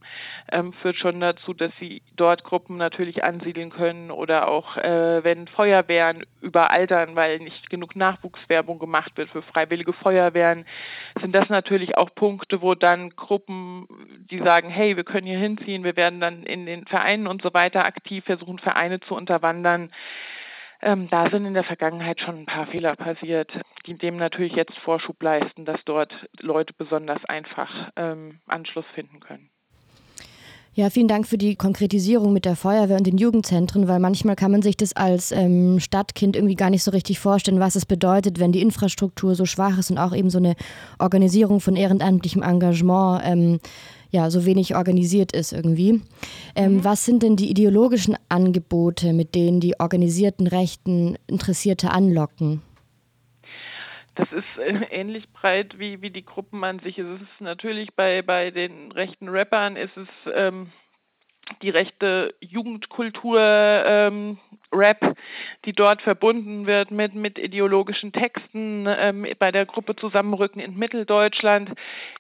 ähm, 0.51 0.71
führt 0.74 0.95
schon 0.95 1.19
dazu, 1.19 1.53
dass 1.53 1.71
sie 1.79 2.01
dort 2.15 2.45
Gruppen 2.45 2.77
natürlich 2.77 3.25
ansiedeln 3.25 3.71
können 3.71 4.10
oder 4.10 4.48
auch 4.48 4.77
äh, 4.77 5.24
wenn 5.24 5.48
Feuerwehren 5.48 6.25
überaltern, 6.39 7.15
weil 7.15 7.39
nicht 7.39 7.69
genug 7.69 7.98
Nachwuchswerbung 7.98 8.79
gemacht 8.79 9.17
wird 9.17 9.29
für 9.29 9.41
freiwillige 9.41 9.91
Feuerwehren, 9.91 10.65
sind 11.19 11.36
das 11.36 11.50
natürlich 11.50 11.98
auch 11.98 12.13
Punkte, 12.15 12.62
wo 12.62 12.74
dann 12.74 13.10
Gruppen, 13.12 13.88
die 14.29 14.39
sagen, 14.39 14.69
hey, 14.69 14.95
wir 14.95 15.03
können 15.03 15.27
hier 15.27 15.39
hinziehen, 15.39 15.83
wir 15.83 15.98
werden 15.98 16.21
dann 16.21 16.43
in 16.43 16.65
den 16.65 16.86
Vereinen 16.86 17.27
und 17.27 17.41
so 17.41 17.53
weiter 17.53 17.80
aktiv, 17.85 18.23
versuchen 18.25 18.59
Vereine 18.59 19.00
zu 19.01 19.15
unterwandern. 19.15 19.91
Ähm, 20.81 21.09
da 21.09 21.29
sind 21.29 21.45
in 21.45 21.53
der 21.53 21.63
Vergangenheit 21.63 22.19
schon 22.19 22.39
ein 22.39 22.45
paar 22.45 22.67
Fehler 22.67 22.95
passiert, 22.95 23.51
die 23.85 23.97
dem 23.97 24.17
natürlich 24.17 24.53
jetzt 24.53 24.77
Vorschub 24.79 25.21
leisten, 25.21 25.65
dass 25.65 25.79
dort 25.85 26.11
Leute 26.39 26.73
besonders 26.73 27.23
einfach 27.25 27.91
ähm, 27.95 28.39
Anschluss 28.47 28.85
finden 28.95 29.19
können. 29.19 29.50
Ja, 30.73 30.89
vielen 30.89 31.09
Dank 31.09 31.27
für 31.27 31.38
die 31.38 31.57
Konkretisierung 31.57 32.31
mit 32.31 32.45
der 32.45 32.55
Feuerwehr 32.55 32.95
und 32.95 33.05
den 33.05 33.17
Jugendzentren, 33.17 33.89
weil 33.89 34.00
manchmal 34.00 34.38
kann 34.38 34.51
man 34.51 34.61
sich 34.61 34.77
das 34.77 34.95
als 34.95 35.33
ähm, 35.33 35.81
Stadtkind 35.81 36.38
irgendwie 36.38 36.55
gar 36.55 36.69
nicht 36.69 36.83
so 36.83 36.91
richtig 36.91 37.19
vorstellen, 37.19 37.59
was 37.59 37.75
es 37.75 37.85
bedeutet, 37.85 38.39
wenn 38.39 38.53
die 38.53 38.61
Infrastruktur 38.61 39.35
so 39.35 39.45
schwach 39.45 39.77
ist 39.77 39.91
und 39.91 39.97
auch 39.97 40.15
eben 40.15 40.29
so 40.29 40.38
eine 40.38 40.55
Organisierung 40.97 41.59
von 41.59 41.75
ehrenamtlichem 41.75 42.41
Engagement 42.41 43.21
ähm, 43.25 43.59
ja, 44.11 44.29
so 44.29 44.45
wenig 44.45 44.75
organisiert 44.75 45.31
ist 45.31 45.53
irgendwie. 45.53 46.01
Ähm, 46.55 46.75
mhm. 46.75 46.83
Was 46.83 47.05
sind 47.05 47.23
denn 47.23 47.37
die 47.37 47.49
ideologischen 47.49 48.17
Angebote, 48.29 49.13
mit 49.13 49.35
denen 49.35 49.59
die 49.59 49.79
organisierten 49.79 50.47
Rechten 50.47 51.17
Interessierte 51.27 51.91
anlocken? 51.91 52.61
Das 54.15 54.27
ist 54.33 54.57
äh, 54.57 54.85
ähnlich 54.91 55.31
breit 55.31 55.79
wie, 55.79 56.01
wie 56.01 56.09
die 56.09 56.25
Gruppen 56.25 56.63
an 56.63 56.79
sich. 56.79 56.97
Es 56.99 57.21
ist 57.21 57.39
natürlich 57.39 57.93
bei, 57.95 58.21
bei 58.21 58.51
den 58.51 58.91
rechten 58.91 59.29
Rappern 59.29 59.77
ist 59.77 59.95
es 59.95 60.07
ähm, 60.33 60.71
die 61.61 61.69
rechte 61.69 62.35
Jugendkultur 62.41 63.39
ähm, 63.39 64.37
Rap, 64.71 65.15
die 65.65 65.73
dort 65.73 66.01
verbunden 66.01 66.65
wird 66.65 66.91
mit, 66.91 67.13
mit 67.15 67.37
ideologischen 67.37 68.11
Texten. 68.11 68.87
Ähm, 68.87 69.27
bei 69.39 69.51
der 69.51 69.65
Gruppe 69.65 69.95
Zusammenrücken 69.95 70.61
in 70.61 70.77
Mitteldeutschland 70.77 71.71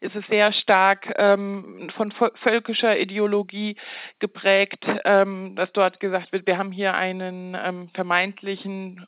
ist 0.01 0.15
es 0.15 0.25
sehr 0.27 0.53
stark 0.53 1.13
ähm, 1.17 1.89
von 1.95 2.11
völkischer 2.11 2.97
Ideologie 2.99 3.75
geprägt, 4.19 4.85
ähm, 5.05 5.55
dass 5.55 5.71
dort 5.73 5.99
gesagt 5.99 6.31
wird, 6.31 6.47
wir 6.47 6.57
haben 6.57 6.71
hier 6.71 6.93
einen 6.93 7.57
ähm, 7.61 7.89
vermeintlichen 7.93 9.05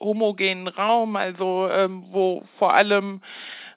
homogenen 0.00 0.66
Raum, 0.66 1.16
also 1.16 1.68
ähm, 1.70 2.04
wo 2.10 2.44
vor 2.58 2.74
allem 2.74 3.20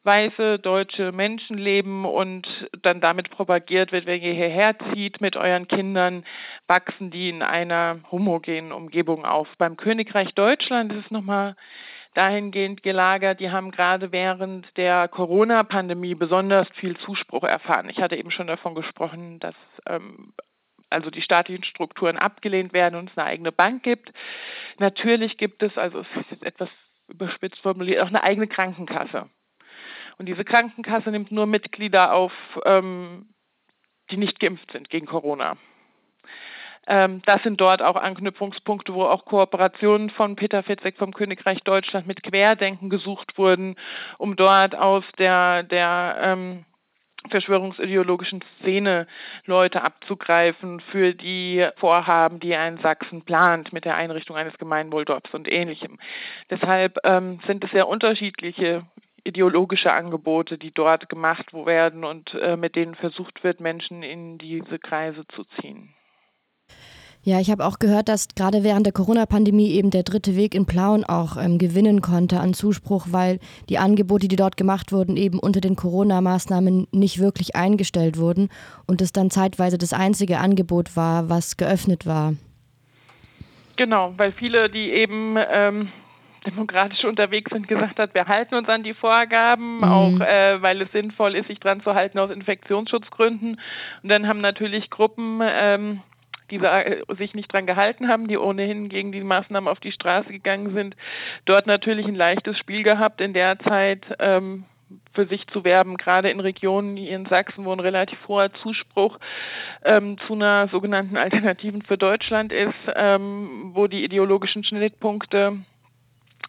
weiße 0.04 0.60
deutsche 0.60 1.12
Menschen 1.12 1.58
leben 1.58 2.06
und 2.06 2.48
dann 2.82 3.02
damit 3.02 3.30
propagiert 3.30 3.92
wird, 3.92 4.06
wenn 4.06 4.22
ihr 4.22 4.34
hierher 4.34 4.76
zieht 4.94 5.22
mit 5.22 5.36
euren 5.36 5.68
Kindern, 5.68 6.26
wachsen 6.68 7.10
die 7.10 7.30
in 7.30 7.42
einer 7.42 8.00
homogenen 8.12 8.72
Umgebung 8.72 9.26
auf. 9.26 9.48
Beim 9.58 9.78
Königreich 9.78 10.34
Deutschland 10.34 10.92
ist 10.92 11.06
es 11.06 11.12
nochmal 11.12 11.56
dahingehend 12.14 12.84
gelagert, 12.84 13.40
die 13.40 13.50
haben 13.50 13.72
gerade 13.72 14.12
während 14.12 14.78
der 14.78 15.08
Corona-Pandemie 15.08 16.16
besonders 16.16 16.68
viel 16.76 16.98
Zuspruch 16.98 17.44
erfahren. 17.44 17.90
Ich 17.90 18.00
hatte 18.00 18.16
eben 18.16 18.30
schon 18.32 18.48
davon 18.48 18.76
gesprochen, 18.76 19.40
dass 19.40 19.56
ähm, 19.88 20.34
also 20.90 21.10
die 21.10 21.22
staatlichen 21.22 21.64
Strukturen 21.64 22.18
abgelehnt 22.18 22.72
werden 22.74 22.96
und 22.96 23.10
es 23.10 23.18
eine 23.18 23.28
eigene 23.28 23.52
Bank 23.52 23.84
gibt. 23.84 24.12
Natürlich 24.78 25.38
gibt 25.38 25.64
es, 25.64 25.78
also 25.78 26.02
es 26.02 26.08
ist 26.22 26.32
jetzt 26.32 26.46
etwas 26.46 26.70
überspitzt 27.08 27.60
formuliert, 27.62 28.02
auch 28.02 28.08
eine 28.08 28.24
eigene 28.24 28.48
Krankenkasse. 28.48 29.28
Und 30.18 30.28
diese 30.28 30.46
Krankenkasse 30.46 31.10
nimmt 31.12 31.32
nur 31.32 31.46
Mitglieder 31.46 32.14
auf, 32.14 32.34
ähm, 32.66 33.34
die 34.12 34.18
nicht 34.18 34.40
geimpft 34.40 34.72
sind 34.72 34.90
gegen 34.90 35.06
Corona. 35.06 35.58
Ähm, 36.86 37.22
das 37.26 37.42
sind 37.44 37.62
dort 37.62 37.82
auch 37.82 37.96
Anknüpfungspunkte, 37.96 38.94
wo 38.94 39.04
auch 39.04 39.26
Kooperationen 39.26 40.10
von 40.10 40.36
Peter 40.36 40.64
Fitzek 40.64 40.98
vom 40.98 41.14
Königreich 41.14 41.62
Deutschland 41.64 42.08
mit 42.08 42.24
Querdenken 42.24 42.90
gesucht 42.90 43.38
wurden, 43.38 43.76
um 44.18 44.36
dort 44.36 44.76
aus 44.76 45.06
der, 45.18 45.64
der 45.64 46.18
ähm, 46.22 46.66
verschwörungsideologischen 47.30 48.44
Szene 48.60 49.08
Leute 49.46 49.82
abzugreifen 49.82 50.82
für 50.92 51.14
die 51.14 51.68
Vorhaben, 51.78 52.42
die 52.42 52.54
ein 52.54 52.78
Sachsen 52.80 53.24
plant 53.24 53.72
mit 53.72 53.86
der 53.86 53.96
Einrichtung 53.96 54.36
eines 54.36 54.58
Gemeinwohldorfs 54.58 55.34
und 55.34 55.50
ähnlichem. 55.50 56.00
Deshalb 56.50 56.98
ähm, 57.06 57.40
sind 57.48 57.64
es 57.64 57.72
sehr 57.72 57.88
unterschiedliche 57.88 58.86
ideologische 59.24 59.92
Angebote, 59.92 60.58
die 60.58 60.72
dort 60.72 61.10
gemacht 61.10 61.54
werden 61.54 62.04
und 62.04 62.34
äh, 62.34 62.58
mit 62.58 62.76
denen 62.76 62.96
versucht 62.96 63.44
wird, 63.44 63.60
Menschen 63.60 64.04
in 64.04 64.38
diese 64.38 64.80
Kreise 64.80 65.26
zu 65.28 65.44
ziehen. 65.60 65.94
Ja, 67.26 67.40
ich 67.40 67.50
habe 67.50 67.66
auch 67.66 67.80
gehört, 67.80 68.10
dass 68.10 68.28
gerade 68.36 68.66
während 68.66 68.86
der 68.86 68.92
Corona-Pandemie 68.92 69.72
eben 69.72 69.92
der 69.92 70.04
dritte 70.04 70.36
Weg 70.36 70.54
in 70.54 70.66
Plauen 70.66 71.06
auch 71.06 71.38
ähm, 71.38 71.58
gewinnen 71.58 72.02
konnte 72.02 72.42
an 72.42 72.54
Zuspruch, 72.54 73.08
weil 73.12 73.40
die 73.70 73.78
Angebote, 73.78 74.28
die 74.28 74.36
dort 74.36 74.58
gemacht 74.58 74.92
wurden, 74.92 75.16
eben 75.16 75.40
unter 75.40 75.62
den 75.62 75.78
Corona-Maßnahmen 75.78 76.88
nicht 76.92 77.20
wirklich 77.20 77.56
eingestellt 77.56 78.18
wurden 78.18 78.50
und 78.88 79.02
es 79.02 79.14
dann 79.14 79.32
zeitweise 79.32 79.78
das 79.78 79.94
einzige 79.94 80.40
Angebot 80.40 80.98
war, 80.98 81.30
was 81.30 81.56
geöffnet 81.56 82.06
war. 82.06 82.34
Genau, 83.78 84.14
weil 84.18 84.34
viele, 84.34 84.70
die 84.70 84.92
eben 84.92 85.38
ähm, 85.38 85.94
demokratisch 86.44 87.04
unterwegs 87.06 87.52
sind, 87.52 87.68
gesagt 87.68 88.00
hat, 88.00 88.14
wir 88.14 88.28
halten 88.28 88.56
uns 88.56 88.70
an 88.70 88.84
die 88.84 88.94
Vorgaben, 88.94 89.78
mhm. 89.78 89.84
auch 89.84 90.20
äh, 90.20 90.62
weil 90.62 90.82
es 90.82 90.92
sinnvoll 90.92 91.36
ist, 91.36 91.48
sich 91.48 91.60
dran 91.60 91.82
zu 91.82 91.96
halten 91.96 92.20
aus 92.20 92.32
Infektionsschutzgründen. 92.32 93.60
Und 94.04 94.10
dann 94.10 94.28
haben 94.28 94.42
natürlich 94.42 94.90
Gruppen, 94.90 95.42
ähm, 95.44 96.02
die 96.52 96.60
sich 97.18 97.34
nicht 97.34 97.52
dran 97.52 97.66
gehalten 97.66 98.08
haben, 98.10 98.28
die 98.28 98.38
ohnehin 98.38 98.90
gegen 98.90 99.12
die 99.12 99.24
Maßnahmen 99.24 99.68
auf 99.68 99.80
die 99.80 99.92
Straße 99.92 100.30
gegangen 100.30 100.74
sind, 100.74 100.96
dort 101.46 101.68
natürlich 101.68 102.06
ein 102.06 102.16
leichtes 102.16 102.58
Spiel 102.58 102.84
gehabt, 102.84 103.22
in 103.22 103.34
der 103.34 103.58
Zeit 103.60 104.06
ähm, 104.20 104.66
für 105.14 105.26
sich 105.28 105.48
zu 105.48 105.64
werben, 105.64 105.98
gerade 105.98 106.30
in 106.30 106.40
Regionen 106.40 106.96
wie 106.96 107.10
in 107.10 107.26
Sachsen, 107.26 107.66
wo 107.66 107.72
ein 107.72 107.80
relativ 107.80 108.20
hoher 108.28 108.54
Zuspruch 108.54 109.20
ähm, 109.84 110.18
zu 110.28 110.34
einer 110.34 110.68
sogenannten 110.68 111.18
Alternativen 111.18 111.82
für 111.82 111.98
Deutschland 111.98 112.52
ist, 112.52 112.74
ähm, 112.96 113.72
wo 113.74 113.88
die 113.88 114.04
ideologischen 114.04 114.64
Schnittpunkte 114.64 115.58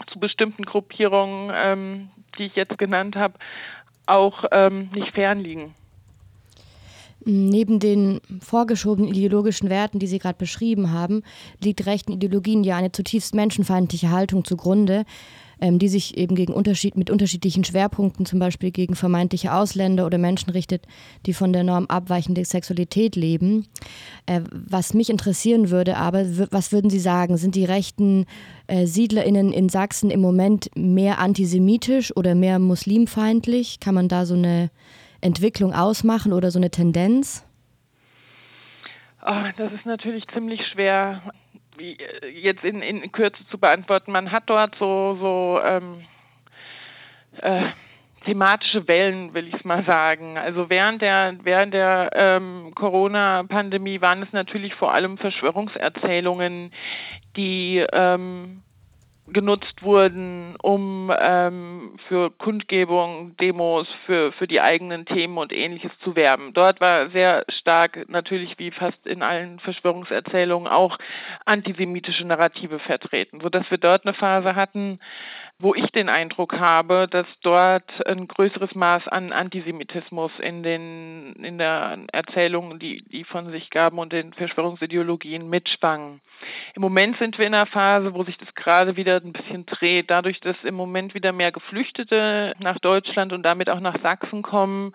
zu 0.07 0.19
bestimmten 0.19 0.65
Gruppierungen, 0.65 1.51
ähm, 1.55 2.11
die 2.39 2.45
ich 2.45 2.57
jetzt 2.57 2.79
genannt 2.79 3.17
habe, 3.17 3.35
auch 4.07 4.45
ähm, 4.53 4.91
nicht 4.93 5.13
fernliegen. 5.15 5.75
Neben 7.27 7.81
den 7.81 8.21
vorgeschobenen 8.41 9.11
ideologischen 9.11 9.71
Werten, 9.71 9.99
die 9.99 10.07
Sie 10.07 10.19
gerade 10.19 10.37
beschrieben 10.37 10.93
haben, 10.93 11.23
liegt 11.63 11.87
rechten 11.87 12.13
Ideologien 12.13 12.65
ja 12.65 12.77
eine 12.77 12.93
zutiefst 12.93 13.35
menschenfeindliche 13.35 14.11
Haltung 14.11 14.45
zugrunde, 14.45 15.05
ähm, 15.65 15.79
die 15.79 15.89
sich 15.89 16.19
eben 16.19 16.35
gegen 16.35 16.53
Unterschied, 16.53 16.95
mit 16.95 17.09
unterschiedlichen 17.09 17.65
Schwerpunkten, 17.65 18.27
zum 18.27 18.39
Beispiel 18.39 18.71
gegen 18.71 18.95
vermeintliche 18.95 19.55
Ausländer 19.55 20.05
oder 20.05 20.19
Menschen 20.19 20.51
richtet, 20.51 20.87
die 21.25 21.33
von 21.33 21.55
der 21.55 21.65
Norm 21.65 21.87
abweichende 21.87 22.45
Sexualität 22.45 23.17
leben. 23.17 23.67
Äh, 24.27 24.43
was 24.51 24.93
mich 24.93 25.09
interessieren 25.09 25.71
würde, 25.71 25.97
aber 25.97 26.27
was 26.51 26.71
würden 26.71 26.91
Sie 26.91 26.99
sagen, 26.99 27.39
sind 27.39 27.55
die 27.55 27.65
rechten 27.65 28.27
äh, 28.67 28.85
SiedlerInnen 28.85 29.55
in 29.55 29.71
Sachsen 29.71 30.11
im 30.11 30.21
Moment 30.21 30.69
mehr 30.77 31.19
antisemitisch 31.19 32.15
oder 32.15 32.35
mehr 32.35 32.59
muslimfeindlich? 32.59 33.81
Kann 33.81 33.95
man 33.95 34.09
da 34.09 34.27
so 34.27 34.35
eine 34.35 34.71
Entwicklung 35.23 35.73
ausmachen 35.73 36.35
oder 36.35 36.51
so 36.51 36.59
eine 36.59 36.71
Tendenz? 36.71 37.43
Oh, 39.27 39.45
das 39.57 39.73
ist 39.73 39.87
natürlich 39.87 40.25
ziemlich 40.29 40.61
schwer 40.67 41.23
jetzt 41.79 42.65
in, 42.65 42.83
in 42.83 43.11
Kürze 43.13 43.47
zu 43.49 43.59
beantworten. 43.59 44.13
Man 44.13 44.33
hat 44.33 44.45
dort 44.47 44.75
so, 44.77 45.17
so 45.21 45.61
ähm, 45.65 46.05
äh, 47.41 47.67
thematische 48.25 48.89
Wellen, 48.89 49.35
will 49.35 49.49
ich 49.49 49.55
es 49.55 49.65
mal 49.65 49.85
sagen. 49.85 50.39
Also 50.39 50.71
während 50.71 51.03
der, 51.03 51.37
während 51.43 51.75
der 51.75 52.11
ähm, 52.15 52.73
Corona-Pandemie 52.75 54.01
waren 54.01 54.23
es 54.23 54.33
natürlich 54.33 54.75
vor 54.75 54.93
allem 54.95 55.19
Verschwörungserzählungen, 55.19 56.73
die 57.37 57.85
ähm, 57.93 58.63
genutzt 59.27 59.83
wurden, 59.83 60.57
um 60.63 61.13
ähm, 61.19 61.97
für 62.09 62.31
Kundgebungen, 62.31 63.37
Demos, 63.39 63.89
für, 64.05 64.33
für 64.33 64.47
die 64.47 64.61
eigenen 64.61 65.07
Themen 65.07 65.39
und 65.39 65.53
ähnliches 65.53 65.93
zu 66.01 66.15
werben. 66.15 66.53
Dort 66.53 66.81
war 66.81 67.09
sehr 67.11 67.45
stark, 67.49 68.09
natürlich 68.09 68.59
wie 68.59 68.71
fast 68.71 69.07
in 69.07 69.23
allen 69.23 69.59
Verschwörungserzählungen, 69.61 70.69
auch 70.69 70.99
antisemitische 71.47 72.27
Narrative 72.27 72.79
vertreten, 72.79 73.41
sodass 73.41 73.71
wir 73.71 73.79
dort 73.79 74.05
eine 74.05 74.15
Phase 74.15 74.55
hatten, 74.55 74.99
wo 75.59 75.75
ich 75.75 75.87
den 75.93 76.09
Eindruck 76.09 76.59
habe, 76.59 77.07
dass 77.09 77.27
dort 77.43 78.07
ein 78.07 78.27
größeres 78.27 78.75
Maß 78.75 79.07
an 79.09 79.33
Antisemitismus 79.33 80.33
in 80.41 80.63
den 80.63 81.33
in 81.43 81.59
der 81.59 81.99
Erzählung, 82.13 82.79
die 82.81 83.05
die 83.05 83.25
von 83.25 83.51
sich 83.53 83.71
gaben 83.71 83.99
und 83.99 84.13
den 84.13 84.33
Verschwörungsideologien 84.33 85.49
mitschwang. 85.49 86.21
Im 86.75 86.83
Moment 86.83 87.17
sind 87.19 87.39
wir 87.39 87.47
in 87.47 87.55
einer 87.55 87.67
Phase, 87.67 88.15
wo 88.15 88.25
sich 88.25 88.37
das 88.37 88.53
gerade 88.55 88.97
wieder 88.97 89.14
ein 89.23 89.33
bisschen 89.33 89.67
dreht, 89.67 90.11
dadurch, 90.11 90.41
dass 90.41 90.57
im 90.65 90.75
Moment 90.75 91.15
wieder 91.15 91.33
mehr 91.33 91.53
Geflüchtete 91.53 92.55
nach 92.59 92.79
Deutschland 92.79 93.33
und 93.33 93.43
damit 93.43 93.71
auch 93.71 93.81
nach 93.81 94.01
Sachsen 94.03 94.43
kommen, 94.43 94.93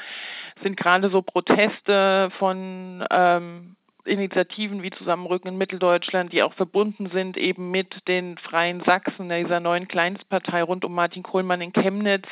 sind 0.64 0.78
gerade 0.78 1.10
so 1.10 1.22
Proteste 1.22 2.30
von 2.38 3.06
ähm, 3.10 3.76
Initiativen 4.06 4.82
wie 4.82 4.92
Zusammenrücken 4.92 5.50
in 5.50 5.58
Mitteldeutschland, 5.58 6.34
die 6.34 6.44
auch 6.44 6.54
verbunden 6.54 7.10
sind 7.12 7.38
eben 7.38 7.72
mit 7.72 8.08
den 8.08 8.38
Freien 8.38 8.82
Sachsen, 8.84 9.30
dieser 9.30 9.60
neuen 9.60 9.88
Kleinstpartei 9.88 10.64
rund 10.64 10.84
um 10.84 10.94
Martin 10.94 11.24
Kohlmann 11.24 11.62
in 11.62 11.74
Chemnitz, 11.74 12.28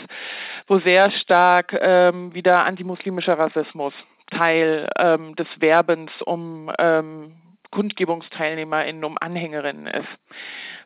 wo 0.67 0.79
sehr 0.79 1.11
stark 1.11 1.77
ähm, 1.79 2.33
wieder 2.33 2.65
antimuslimischer 2.65 3.37
Rassismus 3.37 3.93
Teil 4.31 4.89
ähm, 4.97 5.35
des 5.35 5.47
Werbens 5.59 6.11
um 6.25 6.71
ähm, 6.79 7.33
KundgebungsteilnehmerInnen, 7.77 9.03
um 9.03 9.17
Anhängerinnen 9.19 9.85
ist. 9.85 10.07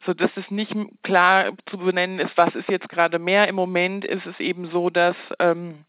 So 0.06 0.14
dass 0.14 0.32
es 0.36 0.52
nicht 0.52 0.74
klar 1.04 1.54
zu 1.70 1.78
benennen 1.78 2.20
ist, 2.20 2.36
was 2.36 2.54
ist 2.54 2.68
jetzt 2.68 2.90
gerade 2.90 3.18
mehr. 3.18 3.48
Im 3.48 3.56
Moment 3.56 4.04
ist 4.04 4.26
es 4.26 4.38
eben 4.40 4.70
so, 4.72 4.90
dass 4.90 5.16
ähm, 5.40 5.86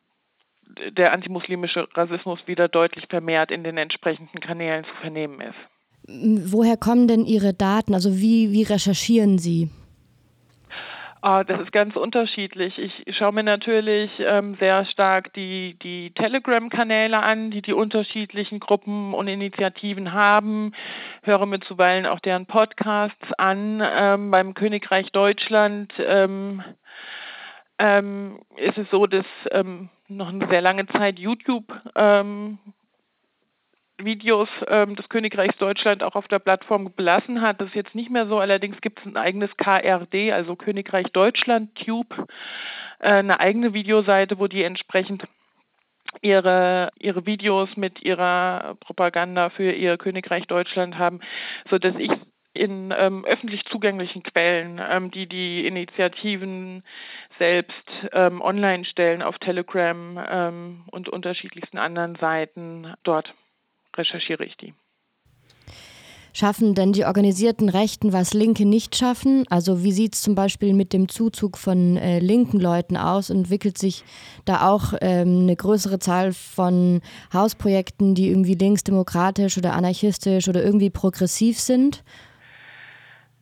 der 0.91 1.13
antimuslimische 1.13 1.89
Rassismus 1.95 2.39
wieder 2.47 2.69
deutlich 2.69 3.07
vermehrt 3.09 3.51
in 3.51 3.65
den 3.65 3.79
entsprechenden 3.79 4.39
Kanälen 4.39 4.85
zu 4.85 4.95
vernehmen 5.01 5.41
ist. 5.41 6.53
Woher 6.53 6.77
kommen 6.77 7.09
denn 7.09 7.25
Ihre 7.25 7.53
Daten? 7.53 7.95
Also 7.95 8.19
wie, 8.19 8.53
wie 8.53 8.63
recherchieren 8.63 9.39
Sie? 9.39 9.71
Oh, 11.25 11.45
das 11.47 11.61
ist 11.61 11.71
ganz 11.71 11.95
unterschiedlich. 11.95 12.77
Ich 12.81 13.17
schaue 13.17 13.31
mir 13.31 13.45
natürlich 13.45 14.11
ähm, 14.19 14.57
sehr 14.59 14.85
stark 14.87 15.33
die, 15.35 15.79
die 15.81 16.11
Telegram-Kanäle 16.15 17.17
an, 17.17 17.53
die 17.53 17.63
die 17.63 17.75
unterschiedlichen 17.75 18.59
Gruppen 18.59 19.15
und 19.15 19.29
Initiativen 19.29 20.13
haben, 20.13 20.73
höre 21.23 21.47
mir 21.47 21.61
zuweilen 21.61 22.07
auch 22.07 22.19
deren 22.19 22.47
Podcasts 22.47 23.33
an. 23.39 23.81
Ähm, 23.85 24.33
beim 24.33 24.55
Königreich 24.55 25.13
Deutschland 25.13 25.93
ähm, 26.05 26.65
ähm 27.79 28.41
ist 28.57 28.79
es 28.79 28.91
so, 28.91 29.07
dass 29.07 29.27
ähm, 29.53 29.91
noch 30.09 30.31
eine 30.31 30.49
sehr 30.49 30.61
lange 30.61 30.89
Zeit 30.89 31.21
YouTube 31.21 31.73
ähm, 31.95 32.59
Videos 34.05 34.49
ähm, 34.69 34.97
des 34.97 35.09
Königreichs 35.09 35.57
Deutschland 35.59 36.03
auch 36.03 36.15
auf 36.15 36.29
der 36.29 36.39
Plattform 36.39 36.93
belassen 36.95 37.41
hat. 37.41 37.61
Das 37.61 37.69
ist 37.69 37.75
jetzt 37.75 37.95
nicht 37.95 38.11
mehr 38.11 38.27
so. 38.27 38.39
Allerdings 38.39 38.81
gibt 38.81 39.01
es 39.01 39.07
ein 39.07 39.17
eigenes 39.17 39.57
KRD, 39.57 40.33
also 40.33 40.57
Königreich 40.57 41.07
Deutschland 41.13 41.75
Tube, 41.75 42.27
äh, 43.01 43.09
eine 43.09 43.41
eigene 43.41 43.75
Videoseite, 43.75 44.39
wo 44.39 44.47
die 44.47 44.63
entsprechend 44.63 45.25
ihre, 46.21 46.91
ihre 46.99 47.27
Videos 47.27 47.77
mit 47.77 48.03
ihrer 48.03 48.77
Propaganda 48.81 49.51
für 49.51 49.73
ihr 49.73 49.97
Königreich 49.97 50.47
Deutschland 50.47 50.99
haben, 50.99 51.21
sodass 51.69 51.95
ich 51.99 52.11
in 52.55 52.93
ähm, 52.97 53.25
öffentlich 53.25 53.65
zugänglichen 53.67 54.23
Quellen, 54.23 54.81
ähm, 54.87 55.11
die 55.11 55.27
die 55.27 55.67
Initiativen 55.67 56.83
selbst 57.39 57.91
ähm, 58.13 58.43
online 58.43 58.85
stellen 58.85 59.23
auf 59.23 59.39
Telegram 59.39 60.23
ähm, 60.29 60.85
und 60.91 61.09
unterschiedlichsten 61.09 61.79
anderen 61.79 62.17
Seiten, 62.17 62.93
dort 63.05 63.33
recherchiere 63.97 64.45
ich 64.45 64.57
die. 64.57 64.75
Schaffen 66.35 66.75
denn 66.75 66.93
die 66.93 67.05
organisierten 67.05 67.69
Rechten, 67.69 68.15
was 68.15 68.33
Linke 68.33 68.65
nicht 68.65 68.97
schaffen? 68.97 69.45
Also 69.51 69.85
wie 69.85 69.93
sieht 69.93 70.15
es 70.15 70.23
zum 70.23 70.35
Beispiel 70.35 70.73
mit 70.73 70.95
dem 70.95 71.09
Zuzug 71.09 71.59
von 71.59 71.99
äh, 71.99 72.21
linken 72.21 72.59
Leuten 72.59 72.97
aus? 72.97 73.29
Entwickelt 73.29 73.77
sich 73.77 74.03
da 74.47 74.67
auch 74.67 74.95
ähm, 75.03 75.41
eine 75.43 75.57
größere 75.57 75.99
Zahl 75.99 76.33
von 76.33 77.03
Hausprojekten, 77.35 78.15
die 78.15 78.31
irgendwie 78.31 78.55
linksdemokratisch 78.55 79.59
oder 79.59 79.75
anarchistisch 79.75 80.49
oder 80.49 80.65
irgendwie 80.65 80.89
progressiv 80.89 81.61
sind? 81.61 82.03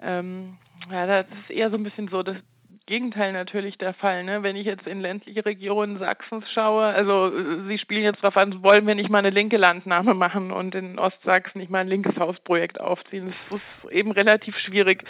Ähm, 0.03 0.57
ja, 0.91 1.07
das 1.07 1.27
ist 1.43 1.51
eher 1.51 1.71
so 1.71 1.77
ein 1.77 1.85
bisschen 1.85 2.09
so, 2.09 2.25
dass 2.25 2.39
Gegenteil 2.87 3.33
natürlich 3.33 3.79
der 3.79 3.95
Fall. 3.95 4.25
Ne? 4.25 4.43
Wenn 4.43 4.57
ich 4.57 4.67
jetzt 4.67 4.87
in 4.87 5.01
ländliche 5.01 5.45
Regionen 5.45 5.99
Sachsens 5.99 6.51
schaue, 6.51 6.85
also 6.85 7.31
Sie 7.69 7.79
spielen 7.79 8.03
jetzt 8.03 8.23
darauf 8.23 8.37
an, 8.37 8.63
wollen 8.63 8.87
wir 8.87 8.95
nicht 8.95 9.11
mal 9.11 9.19
eine 9.19 9.31
linke 9.31 9.57
Landnahme 9.57 10.15
machen 10.15 10.51
und 10.51 10.75
in 10.75 10.99
Ostsachsen 10.99 11.61
nicht 11.61 11.71
mal 11.71 11.81
ein 11.81 11.89
linkes 11.89 12.17
Hausprojekt 12.17 12.81
aufziehen. 12.81 13.33
Das 13.51 13.61
ist 13.61 13.93
eben 13.93 14.11
relativ 14.11 14.57
schwierig. 14.59 15.05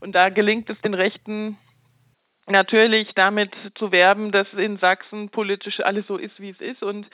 Und 0.00 0.14
da 0.14 0.28
gelingt 0.28 0.70
es 0.70 0.80
den 0.80 0.94
Rechten 0.94 1.58
natürlich 2.50 3.14
damit 3.14 3.52
zu 3.74 3.92
werben, 3.92 4.32
dass 4.32 4.52
in 4.54 4.78
Sachsen 4.78 5.28
politisch 5.30 5.80
alles 5.80 6.06
so 6.06 6.16
ist, 6.16 6.40
wie 6.40 6.50
es 6.50 6.60
ist. 6.60 6.82
Und 6.82 7.06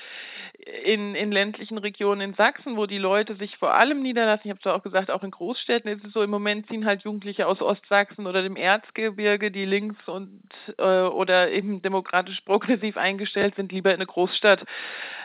in, 0.85 1.14
in 1.14 1.31
ländlichen 1.33 1.79
Regionen 1.79 2.21
in 2.21 2.35
Sachsen, 2.35 2.76
wo 2.76 2.87
die 2.87 2.99
Leute 2.99 3.35
sich 3.37 3.57
vor 3.59 3.75
allem 3.75 4.03
niederlassen, 4.03 4.43
ich 4.45 4.50
habe 4.50 4.61
es 4.61 4.67
auch 4.67 4.83
gesagt, 4.83 5.11
auch 5.11 5.23
in 5.23 5.31
Großstädten 5.31 5.91
ist 5.91 6.05
es 6.05 6.12
so, 6.12 6.23
im 6.23 6.31
Moment 6.31 6.69
ziehen 6.69 6.87
halt 6.87 7.03
Jugendliche 7.03 7.47
aus 7.47 7.61
Ostsachsen 7.61 8.26
oder 8.26 8.43
dem 8.43 8.57
Erzgebirge, 8.57 9.50
die 9.50 9.64
links 9.64 9.97
und 10.09 10.43
äh, 10.79 11.03
oder 11.03 11.50
eben 11.50 11.83
demokratisch 11.83 12.41
progressiv 12.43 12.97
eingestellt 12.97 13.54
sind, 13.56 13.73
lieber 13.73 13.91
in 13.91 13.97
eine 13.97 14.06
Großstadt, 14.06 14.65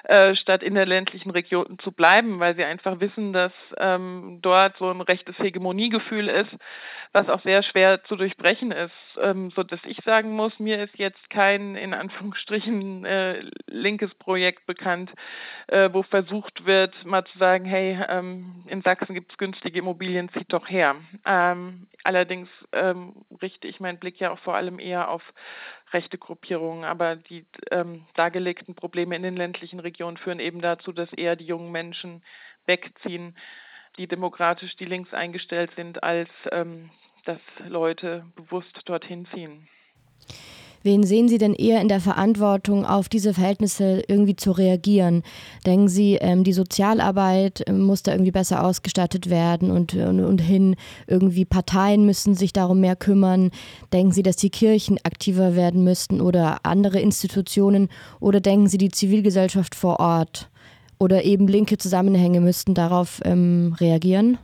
äh, 0.03 0.35
statt 0.35 0.63
in 0.63 0.75
der 0.75 0.85
ländlichen 0.85 1.29
Region 1.29 1.77
zu 1.79 1.91
bleiben, 1.91 2.39
weil 2.39 2.55
sie 2.55 2.63
einfach 2.63 2.99
wissen, 2.99 3.31
dass 3.31 3.53
ähm, 3.77 4.39
dort 4.41 4.77
so 4.77 4.89
ein 4.89 5.01
rechtes 5.01 5.37
Hegemoniegefühl 5.39 6.27
ist, 6.27 6.51
was 7.13 7.29
auch 7.29 7.41
sehr 7.41 7.63
schwer 7.63 8.03
zu 8.03 8.15
durchbrechen 8.15 8.71
ist, 8.71 8.91
ähm, 9.21 9.51
so 9.51 9.63
dass 9.63 9.83
ich 9.99 10.05
sagen 10.05 10.35
muss, 10.35 10.57
mir 10.59 10.81
ist 10.81 10.97
jetzt 10.97 11.29
kein 11.29 11.75
in 11.75 11.93
Anführungsstrichen 11.93 13.05
äh, 13.05 13.43
linkes 13.67 14.13
Projekt 14.15 14.65
bekannt, 14.65 15.11
äh, 15.67 15.89
wo 15.91 16.03
versucht 16.03 16.65
wird, 16.65 17.05
mal 17.05 17.25
zu 17.25 17.37
sagen, 17.37 17.65
hey, 17.65 17.99
ähm, 18.07 18.63
in 18.67 18.81
Sachsen 18.81 19.13
gibt 19.13 19.31
es 19.31 19.37
günstige 19.37 19.79
Immobilien, 19.79 20.29
zieht 20.29 20.51
doch 20.51 20.69
her. 20.69 20.95
Ähm, 21.25 21.87
allerdings 22.03 22.49
ähm, 22.71 23.25
richte 23.41 23.67
ich 23.67 23.79
meinen 23.79 23.99
Blick 23.99 24.19
ja 24.19 24.31
auch 24.31 24.39
vor 24.39 24.55
allem 24.55 24.79
eher 24.79 25.09
auf 25.09 25.21
rechte 25.91 26.17
Gruppierungen, 26.17 26.85
aber 26.85 27.15
die 27.15 27.45
ähm, 27.71 28.05
dargelegten 28.15 28.75
Probleme 28.75 29.15
in 29.15 29.23
den 29.23 29.35
ländlichen 29.35 29.79
Regionen 29.79 30.17
führen 30.17 30.39
eben 30.39 30.61
dazu, 30.61 30.91
dass 30.91 31.11
eher 31.13 31.35
die 31.35 31.45
jungen 31.45 31.71
Menschen 31.71 32.23
wegziehen, 32.65 33.35
die 33.97 34.07
demokratisch, 34.07 34.75
die 34.77 34.85
links 34.85 35.13
eingestellt 35.13 35.71
sind, 35.75 36.03
als 36.03 36.29
ähm, 36.51 36.89
dass 37.25 37.39
Leute 37.67 38.25
bewusst 38.35 38.81
dorthin 38.85 39.27
ziehen. 39.33 39.67
Wen 40.81 41.03
sehen 41.03 41.27
Sie 41.27 41.37
denn 41.37 41.53
eher 41.53 41.81
in 41.81 41.89
der 41.89 41.99
Verantwortung, 41.99 42.85
auf 42.85 43.09
diese 43.09 43.33
Verhältnisse 43.33 44.01
irgendwie 44.07 44.37
zu 44.37 44.51
reagieren? 44.51 45.23
Denken 45.65 45.89
Sie, 45.89 46.15
ähm, 46.15 46.45
die 46.45 46.53
Sozialarbeit 46.53 47.67
äh, 47.67 47.73
muss 47.73 48.03
da 48.03 48.13
irgendwie 48.13 48.31
besser 48.31 48.63
ausgestattet 48.63 49.29
werden 49.29 49.71
und, 49.71 49.93
und, 49.93 50.23
und 50.23 50.39
hin, 50.39 50.77
irgendwie 51.07 51.43
Parteien 51.43 52.05
müssen 52.05 52.33
sich 52.33 52.53
darum 52.53 52.79
mehr 52.79 52.95
kümmern? 52.95 53.51
Denken 53.91 54.13
Sie, 54.13 54.23
dass 54.23 54.37
die 54.37 54.49
Kirchen 54.49 54.97
aktiver 55.03 55.55
werden 55.55 55.83
müssten 55.83 56.21
oder 56.21 56.59
andere 56.63 57.01
Institutionen? 57.01 57.89
Oder 58.21 58.39
denken 58.39 58.67
Sie, 58.67 58.77
die 58.77 58.89
Zivilgesellschaft 58.89 59.75
vor 59.75 59.99
Ort 59.99 60.49
oder 60.97 61.25
eben 61.25 61.47
linke 61.47 61.77
Zusammenhänge 61.77 62.39
müssten 62.39 62.73
darauf 62.73 63.19
ähm, 63.25 63.75
reagieren? 63.81 64.37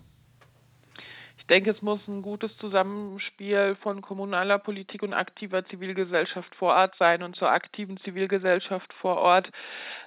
Ich 1.45 1.49
denke, 1.49 1.69
es 1.69 1.83
muss 1.83 1.99
ein 2.07 2.23
gutes 2.23 2.57
Zusammenspiel 2.57 3.75
von 3.83 4.01
kommunaler 4.01 4.57
Politik 4.57 5.03
und 5.03 5.13
aktiver 5.13 5.63
Zivilgesellschaft 5.63 6.55
vor 6.55 6.73
Ort 6.73 6.95
sein. 6.97 7.21
Und 7.21 7.35
zur 7.35 7.51
aktiven 7.51 7.97
Zivilgesellschaft 7.97 8.91
vor 8.93 9.17
Ort 9.17 9.51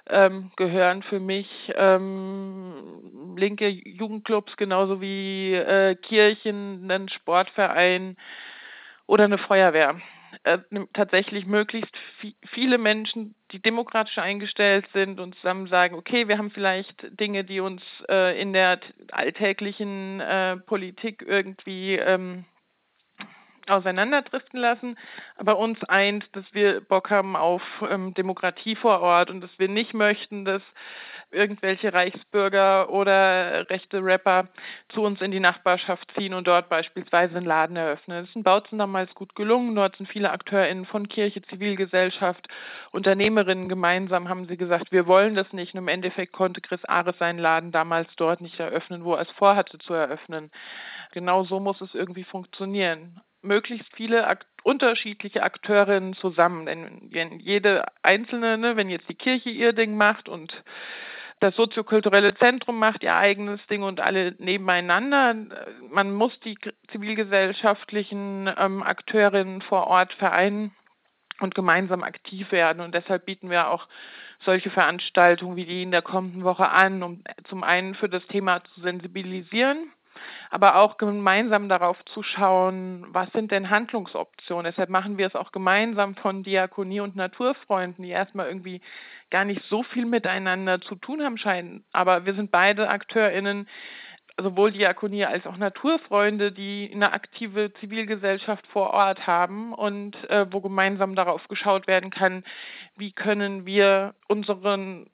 ähm, 0.09 0.51
gehören 0.57 1.01
für 1.01 1.21
mich 1.21 1.47
ähm, 1.77 3.37
linke 3.37 3.69
Jugendclubs 3.69 4.57
genauso 4.57 4.99
wie 4.99 5.53
äh, 5.53 5.95
Kirchen, 5.95 6.91
ein 6.91 7.07
Sportverein 7.07 8.17
oder 9.07 9.23
eine 9.23 9.37
Feuerwehr 9.37 9.95
äh, 10.43 10.59
tatsächlich 10.93 11.45
möglichst 11.45 11.95
viele 12.45 12.77
Menschen, 12.77 13.35
die 13.51 13.61
demokratisch 13.61 14.17
eingestellt 14.17 14.85
sind 14.93 15.19
und 15.19 15.35
zusammen 15.35 15.67
sagen, 15.67 15.95
okay, 15.95 16.27
wir 16.27 16.37
haben 16.37 16.51
vielleicht 16.51 17.07
Dinge, 17.19 17.43
die 17.43 17.59
uns 17.59 17.81
äh, 18.09 18.39
in 18.39 18.53
der 18.53 18.79
alltäglichen 19.11 20.19
äh, 20.19 20.57
Politik 20.57 21.23
irgendwie 21.27 21.95
ähm, 21.95 22.45
auseinanderdriften 23.69 24.59
lassen. 24.59 24.97
Aber 25.37 25.57
uns 25.57 25.83
eint, 25.85 26.25
dass 26.35 26.45
wir 26.53 26.81
Bock 26.81 27.09
haben 27.09 27.35
auf 27.35 27.61
ähm, 27.89 28.13
Demokratie 28.13 28.75
vor 28.75 29.01
Ort 29.01 29.29
und 29.29 29.41
dass 29.41 29.57
wir 29.59 29.67
nicht 29.67 29.93
möchten, 29.93 30.45
dass 30.45 30.61
irgendwelche 31.31 31.93
Reichsbürger 31.93 32.89
oder 32.89 33.69
rechte 33.69 34.03
Rapper 34.03 34.47
zu 34.89 35.03
uns 35.03 35.21
in 35.21 35.31
die 35.31 35.39
Nachbarschaft 35.39 36.11
ziehen 36.15 36.33
und 36.33 36.47
dort 36.47 36.69
beispielsweise 36.69 37.37
einen 37.37 37.45
Laden 37.45 37.75
eröffnen. 37.75 38.21
Das 38.21 38.29
ist 38.29 38.35
in 38.35 38.43
Bautzen 38.43 38.79
damals 38.79 39.13
gut 39.13 39.35
gelungen. 39.35 39.75
Dort 39.75 39.95
sind 39.95 40.07
viele 40.07 40.31
AkteurInnen 40.31 40.85
von 40.85 41.07
Kirche, 41.07 41.41
Zivilgesellschaft, 41.43 42.47
Unternehmerinnen 42.91 43.69
gemeinsam 43.69 44.29
haben 44.29 44.47
sie 44.47 44.57
gesagt, 44.57 44.91
wir 44.91 45.07
wollen 45.07 45.35
das 45.35 45.51
nicht. 45.53 45.73
Und 45.73 45.79
im 45.79 45.87
Endeffekt 45.87 46.33
konnte 46.33 46.61
Chris 46.61 46.83
Ares 46.85 47.17
seinen 47.19 47.39
Laden 47.39 47.71
damals 47.71 48.07
dort 48.15 48.41
nicht 48.41 48.59
eröffnen, 48.59 49.03
wo 49.03 49.13
er 49.13 49.21
es 49.21 49.31
vorhatte 49.31 49.77
zu 49.77 49.93
eröffnen. 49.93 50.51
Genau 51.11 51.43
so 51.43 51.59
muss 51.59 51.81
es 51.81 51.93
irgendwie 51.93 52.23
funktionieren 52.23 53.21
möglichst 53.41 53.93
viele 53.95 54.27
Ak 54.27 54.45
unterschiedliche 54.63 55.43
Akteurinnen 55.43 56.13
zusammen. 56.13 56.65
Denn 56.65 57.09
wenn 57.11 57.39
jede 57.39 57.85
einzelne, 58.03 58.57
ne, 58.57 58.75
wenn 58.75 58.89
jetzt 58.89 59.09
die 59.09 59.15
Kirche 59.15 59.49
ihr 59.49 59.73
Ding 59.73 59.95
macht 59.95 60.27
und 60.27 60.53
das 61.39 61.55
soziokulturelle 61.55 62.35
Zentrum 62.35 62.77
macht 62.79 63.01
ihr 63.01 63.15
eigenes 63.15 63.65
Ding 63.67 63.83
und 63.83 64.01
alle 64.01 64.35
nebeneinander. 64.39 65.33
Man 65.89 66.13
muss 66.13 66.37
die 66.41 66.57
zivilgesellschaftlichen 66.91 68.53
ähm, 68.57 68.83
Akteurinnen 68.83 69.61
vor 69.61 69.87
Ort 69.87 70.13
vereinen 70.13 70.75
und 71.39 71.55
gemeinsam 71.55 72.03
aktiv 72.03 72.51
werden. 72.51 72.81
Und 72.81 72.93
deshalb 72.93 73.25
bieten 73.25 73.49
wir 73.49 73.69
auch 73.69 73.87
solche 74.41 74.69
Veranstaltungen 74.69 75.55
wie 75.55 75.65
die 75.65 75.83
in 75.83 75.91
der 75.91 76.01
kommenden 76.01 76.43
Woche 76.43 76.69
an, 76.69 77.03
um 77.03 77.23
zum 77.45 77.63
einen 77.63 77.95
für 77.95 78.09
das 78.09 78.25
Thema 78.27 78.61
zu 78.65 78.81
sensibilisieren 78.81 79.93
aber 80.49 80.75
auch 80.75 80.97
gemeinsam 80.97 81.69
darauf 81.69 82.03
zu 82.05 82.23
schauen, 82.23 83.05
was 83.09 83.31
sind 83.31 83.51
denn 83.51 83.69
Handlungsoptionen. 83.69 84.65
Deshalb 84.65 84.89
machen 84.89 85.17
wir 85.17 85.27
es 85.27 85.35
auch 85.35 85.51
gemeinsam 85.51 86.15
von 86.15 86.43
Diakonie 86.43 86.99
und 87.01 87.15
Naturfreunden, 87.15 88.03
die 88.03 88.11
erstmal 88.11 88.47
irgendwie 88.47 88.81
gar 89.29 89.45
nicht 89.45 89.63
so 89.65 89.83
viel 89.83 90.05
miteinander 90.05 90.81
zu 90.81 90.95
tun 90.95 91.23
haben 91.23 91.37
scheinen. 91.37 91.85
Aber 91.91 92.25
wir 92.25 92.33
sind 92.33 92.51
beide 92.51 92.89
AkteurInnen, 92.89 93.67
sowohl 94.41 94.71
Diakonie 94.71 95.25
als 95.25 95.45
auch 95.45 95.57
Naturfreunde, 95.57 96.51
die 96.51 96.89
eine 96.93 97.13
aktive 97.13 97.73
Zivilgesellschaft 97.73 98.65
vor 98.67 98.91
Ort 98.91 99.27
haben 99.27 99.73
und 99.73 100.15
äh, 100.29 100.45
wo 100.51 100.61
gemeinsam 100.61 101.15
darauf 101.15 101.47
geschaut 101.47 101.87
werden 101.87 102.09
kann, 102.09 102.43
wie 102.95 103.11
können 103.11 103.65
wir 103.65 104.15
unseren 104.27 105.09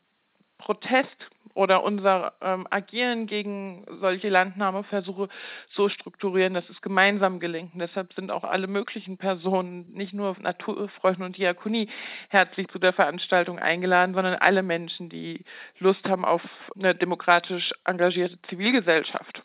Protest 0.58 1.30
oder 1.56 1.84
unser 1.84 2.34
ähm, 2.41 2.68
Agieren 2.70 3.28
gegen 3.28 3.86
solche 4.02 4.30
Landnahmeversuche 4.30 5.30
so 5.72 5.89
strukturieren, 5.89 6.54
dass 6.54 6.70
es 6.70 6.82
gemeinsam 6.82 7.39
gelingt. 7.39 7.74
Und 7.74 7.80
deshalb 7.80 8.13
sind 8.13 8.30
auch 8.30 8.44
alle 8.44 8.68
möglichen 8.68 9.18
Personen, 9.18 9.91
nicht 9.94 10.13
nur 10.13 10.36
Naturfreunde 10.39 11.26
und 11.26 11.38
Diakonie, 11.38 11.89
herzlich 12.30 12.68
zu 12.68 12.78
der 12.78 12.94
Veranstaltung 12.94 13.58
eingeladen, 13.58 14.13
sondern 14.13 14.36
alle 14.36 14.63
Menschen, 14.63 15.10
die 15.10 15.46
Lust 15.80 16.08
haben 16.08 16.26
auf 16.26 16.41
eine 16.76 16.94
demokratisch 16.94 17.74
engagierte 17.86 18.38
Zivilgesellschaft. 18.50 19.44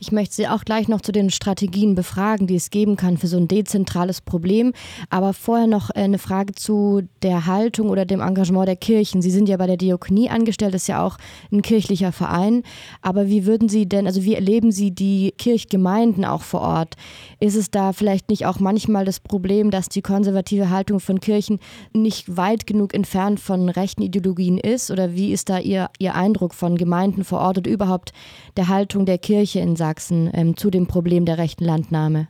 Ich 0.00 0.12
möchte 0.12 0.36
Sie 0.36 0.46
auch 0.46 0.64
gleich 0.64 0.86
noch 0.86 1.00
zu 1.00 1.10
den 1.10 1.28
Strategien 1.28 1.96
befragen, 1.96 2.46
die 2.46 2.54
es 2.54 2.70
geben 2.70 2.94
kann 2.96 3.18
für 3.18 3.26
so 3.26 3.36
ein 3.36 3.48
dezentrales 3.48 4.20
Problem. 4.20 4.72
Aber 5.10 5.32
vorher 5.32 5.66
noch 5.66 5.90
äh, 5.90 5.94
eine 6.02 6.18
Frage 6.18 6.54
zu 6.54 7.02
der 7.22 7.46
Haltung 7.46 7.88
oder 7.88 8.04
dem 8.04 8.20
Engagement 8.20 8.68
der 8.68 8.76
Kirchen. 8.76 9.22
Sie 9.22 9.32
sind 9.32 9.48
ja 9.48 9.56
bei 9.56 9.66
der 9.66 9.76
Diakonie 9.76 10.30
angestellt, 10.30 10.72
das 10.72 10.82
ist 10.82 10.86
ja 10.88 11.04
auch 11.04 11.16
ein 11.50 11.62
kirchlicher 11.62 12.12
Verein. 12.12 12.62
Aber 13.02 13.26
wie 13.26 13.44
würden 13.44 13.68
Sie 13.68 13.88
denn, 13.88 14.06
also 14.06 14.22
wie 14.22 14.36
erleben 14.36 14.70
Sie 14.70 14.92
die 14.92 15.34
Kirchgemeinden 15.36 16.24
auch 16.24 16.42
vor 16.42 16.60
Ort? 16.60 16.94
Ist 17.40 17.56
es 17.56 17.72
da 17.72 17.92
vielleicht 17.92 18.30
nicht 18.30 18.46
auch 18.46 18.60
manchmal 18.60 19.04
das 19.04 19.18
Problem, 19.18 19.72
dass 19.72 19.88
die 19.88 20.02
konservative 20.02 20.70
Haltung 20.70 21.00
von 21.00 21.18
Kirchen 21.18 21.58
nicht 21.92 22.36
weit 22.36 22.68
genug 22.68 22.94
entfernt 22.94 23.40
von 23.40 23.68
rechten 23.68 24.02
Ideologien 24.02 24.58
ist? 24.58 24.92
Oder 24.92 25.14
wie 25.14 25.32
ist 25.32 25.48
da 25.48 25.58
Ihr, 25.58 25.90
Ihr 25.98 26.14
Eindruck 26.14 26.54
von 26.54 26.76
Gemeinden 26.76 27.24
vor 27.24 27.40
Ort 27.40 27.58
und 27.58 27.66
überhaupt 27.66 28.12
der 28.56 28.68
Haltung 28.68 29.04
der 29.04 29.18
Kirche 29.18 29.58
in 29.58 29.74
Sachsen? 29.74 29.87
Sachsen 29.88 30.30
ähm, 30.34 30.54
zu 30.56 30.70
dem 30.70 30.86
Problem 30.86 31.24
der 31.24 31.38
rechten 31.38 31.64
Landnahme? 31.64 32.28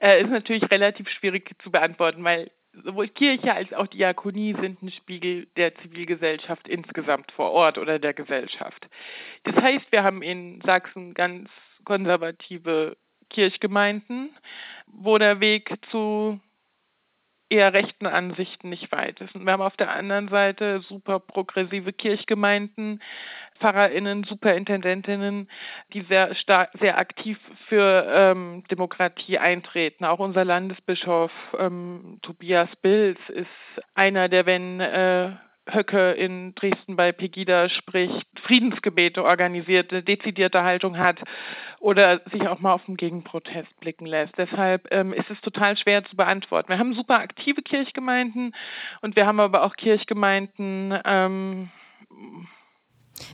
Äh, 0.00 0.22
ist 0.22 0.30
natürlich 0.30 0.70
relativ 0.70 1.08
schwierig 1.08 1.50
zu 1.62 1.70
beantworten, 1.70 2.22
weil 2.24 2.50
sowohl 2.84 3.08
Kirche 3.08 3.54
als 3.54 3.72
auch 3.72 3.86
Diakonie 3.86 4.54
sind 4.60 4.82
ein 4.82 4.90
Spiegel 4.90 5.46
der 5.56 5.74
Zivilgesellschaft 5.76 6.68
insgesamt 6.68 7.32
vor 7.32 7.52
Ort 7.52 7.78
oder 7.78 7.98
der 7.98 8.12
Gesellschaft. 8.12 8.86
Das 9.44 9.56
heißt, 9.56 9.90
wir 9.90 10.04
haben 10.04 10.20
in 10.20 10.60
Sachsen 10.60 11.14
ganz 11.14 11.48
konservative 11.84 12.98
Kirchgemeinden, 13.30 14.30
wo 14.86 15.16
der 15.16 15.40
Weg 15.40 15.72
zu 15.90 16.38
eher 17.48 17.72
rechten 17.72 18.06
Ansichten 18.06 18.68
nicht 18.68 18.90
weit 18.92 19.20
ist. 19.20 19.34
Und 19.34 19.44
wir 19.44 19.52
haben 19.52 19.62
auf 19.62 19.76
der 19.76 19.90
anderen 19.90 20.28
Seite 20.28 20.80
super 20.80 21.20
progressive 21.20 21.92
Kirchgemeinden, 21.92 23.00
PfarrerInnen, 23.60 24.24
Superintendentinnen, 24.24 25.48
die 25.92 26.02
sehr 26.02 26.34
stark, 26.34 26.70
sehr 26.80 26.98
aktiv 26.98 27.38
für 27.68 28.06
ähm, 28.08 28.64
Demokratie 28.70 29.38
eintreten. 29.38 30.04
Auch 30.04 30.18
unser 30.18 30.44
Landesbischof 30.44 31.32
ähm, 31.58 32.18
Tobias 32.22 32.68
Bilz 32.82 33.18
ist 33.28 33.46
einer, 33.94 34.28
der, 34.28 34.46
wenn 34.46 34.80
äh, 34.80 35.30
Höcke 35.68 36.12
in 36.12 36.54
Dresden 36.54 36.96
bei 36.96 37.12
Pegida 37.12 37.68
spricht, 37.68 38.26
Friedensgebete 38.42 39.24
organisiert, 39.24 39.92
eine 39.92 40.02
dezidierte 40.02 40.62
Haltung 40.62 40.96
hat 40.96 41.18
oder 41.80 42.20
sich 42.32 42.46
auch 42.48 42.60
mal 42.60 42.72
auf 42.72 42.84
den 42.86 42.96
Gegenprotest 42.96 43.78
blicken 43.80 44.06
lässt. 44.06 44.36
Deshalb 44.38 44.86
ähm, 44.90 45.12
ist 45.12 45.30
es 45.30 45.40
total 45.40 45.76
schwer 45.76 46.04
zu 46.04 46.16
beantworten. 46.16 46.68
Wir 46.68 46.78
haben 46.78 46.94
super 46.94 47.18
aktive 47.18 47.62
Kirchgemeinden 47.62 48.54
und 49.02 49.16
wir 49.16 49.26
haben 49.26 49.40
aber 49.40 49.62
auch 49.62 49.76
Kirchgemeinden, 49.76 50.98
ähm, 51.04 51.70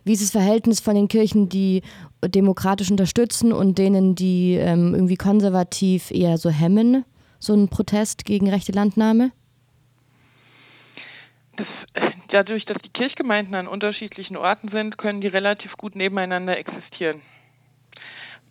wie 0.04 0.12
ist 0.12 0.22
das 0.22 0.30
Verhältnis 0.30 0.80
von 0.80 0.94
den 0.94 1.08
Kirchen, 1.08 1.48
die 1.48 1.82
demokratisch 2.24 2.90
unterstützen 2.90 3.52
und 3.52 3.78
denen, 3.78 4.14
die 4.14 4.54
ähm, 4.54 4.94
irgendwie 4.94 5.16
konservativ 5.16 6.10
eher 6.10 6.38
so 6.38 6.50
hemmen, 6.50 7.04
so 7.38 7.52
einen 7.52 7.68
Protest 7.68 8.24
gegen 8.24 8.48
rechte 8.48 8.72
Landnahme? 8.72 9.32
Das, 11.56 11.66
dadurch, 12.32 12.64
dass 12.64 12.78
die 12.82 12.88
Kirchgemeinden 12.88 13.54
an 13.54 13.68
unterschiedlichen 13.68 14.36
Orten 14.36 14.68
sind, 14.68 14.98
können 14.98 15.20
die 15.20 15.28
relativ 15.28 15.76
gut 15.76 15.94
nebeneinander 15.94 16.56
existieren. 16.58 17.22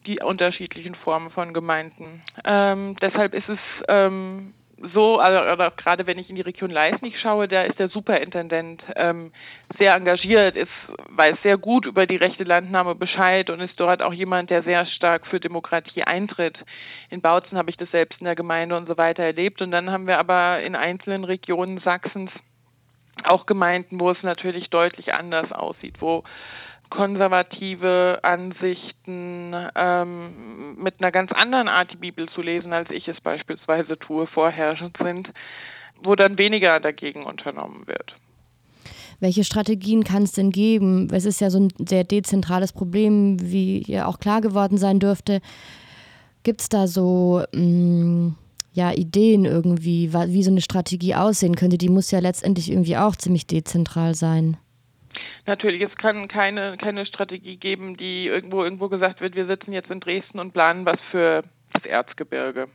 Die 0.06 0.20
unterschiedlichen 0.20 0.96
Formen 0.96 1.30
von 1.30 1.54
Gemeinden. 1.54 2.24
Ähm, 2.44 2.96
deshalb 3.02 3.34
ist 3.34 3.48
es 3.50 3.60
ähm, 3.88 4.54
so, 4.94 5.20
also, 5.20 5.72
gerade 5.78 6.08
wenn 6.08 6.18
ich 6.18 6.30
in 6.30 6.36
die 6.36 6.42
Region 6.42 6.72
Leisnig 6.72 7.20
schaue, 7.20 7.48
da 7.48 7.64
ist 7.64 7.78
der 7.78 7.90
Superintendent 7.90 8.82
ähm, 8.96 9.32
sehr 9.78 9.94
engagiert, 9.94 10.56
ist, 10.56 10.72
weiß 11.10 11.38
sehr 11.44 11.58
gut 11.58 11.86
über 11.86 12.08
die 12.08 12.16
rechte 12.16 12.44
Landnahme 12.44 12.96
Bescheid 12.96 13.50
und 13.50 13.60
ist 13.60 13.80
dort 13.80 14.02
auch 14.02 14.14
jemand, 14.14 14.50
der 14.50 14.64
sehr 14.64 14.86
stark 14.86 15.28
für 15.28 15.40
Demokratie 15.40 16.04
eintritt. 16.04 16.58
In 17.10 17.22
Bautzen 17.22 17.58
habe 17.58 17.70
ich 17.70 17.78
das 17.78 17.92
selbst 17.92 18.20
in 18.20 18.26
der 18.26 18.36
Gemeinde 18.36 18.76
und 18.76 18.88
so 18.88 18.98
weiter 18.98 19.24
erlebt. 19.24 19.62
Und 19.62 19.72
dann 19.72 19.92
haben 19.92 20.08
wir 20.08 20.18
aber 20.18 20.62
in 20.62 20.76
einzelnen 20.76 21.24
Regionen 21.26 21.80
Sachsens 21.80 22.32
auch 23.26 23.46
Gemeinden, 23.46 24.00
wo 24.00 24.12
es 24.12 24.22
natürlich 24.24 24.70
deutlich 24.70 25.14
anders 25.14 25.52
aussieht, 25.52 25.96
wo 26.00 26.24
konservative 26.90 28.20
Ansichten 28.22 29.56
ähm, 29.76 30.76
mit 30.76 30.96
einer 31.00 31.12
ganz 31.12 31.32
anderen 31.32 31.68
Art 31.68 31.92
die 31.92 31.98
Bibel 31.98 32.30
zu 32.30 32.42
lesen, 32.42 32.74
als 32.74 32.90
ich 32.92 33.08
es 33.08 33.20
beispielsweise 33.22 33.98
tue, 33.98 34.28
vorherrschend 34.28 34.98
sind, 34.98 35.30
wo 36.04 36.16
dann 36.16 36.38
weniger 36.38 36.80
dagegen 36.80 37.24
unternommen 37.24 37.88
wird. 37.88 38.16
Welche 39.20 39.44
Strategien 39.44 40.04
kann 40.04 40.24
es 40.24 40.34
denn 40.34 40.52
geben? 40.52 41.08
Es 41.12 41.26
ist 41.26 41.40
ja 41.42 41.50
so 41.50 41.60
ein 41.60 41.70
sehr 41.78 42.04
dezentrales 42.04 42.74
Problem, 42.74 43.38
wie 43.40 43.84
ja 43.90 44.08
auch 44.08 44.20
klar 44.20 44.42
geworden 44.42 44.78
sein 44.78 45.00
dürfte. 45.00 45.42
Gibt 46.44 46.62
es 46.62 46.70
da 46.70 46.88
so 46.88 47.44
mh, 47.54 47.62
mm, 47.62 48.36
ja, 48.74 48.92
Ideen 48.92 49.46
irgendwie, 49.46 50.14
wie 50.14 50.44
so 50.44 50.52
eine 50.52 50.62
Strategie 50.62 51.16
aussehen 51.16 51.56
könnte, 51.56 51.78
die 51.78 51.90
muss 51.90 52.12
ja 52.12 52.20
letztendlich 52.20 52.72
irgendwie 52.72 52.98
auch 52.98 53.16
ziemlich 53.16 53.46
dezentral 53.46 54.16
sein. 54.16 54.58
Natürlich, 55.46 55.82
es 55.82 55.96
kann 55.96 56.28
keine, 56.28 56.78
keine 56.78 57.06
Strategie 57.06 57.58
geben, 57.58 57.98
die 57.98 58.28
irgendwo, 58.28 58.64
irgendwo 58.64 58.88
gesagt 58.88 59.20
wird, 59.20 59.36
wir 59.36 59.46
sitzen 59.46 59.74
jetzt 59.74 59.92
in 59.92 60.00
Dresden 60.00 60.40
und 60.40 60.54
planen 60.54 60.86
was 60.86 61.00
für 61.10 61.44
das 61.74 61.86
Erzgebirge, 61.86 62.70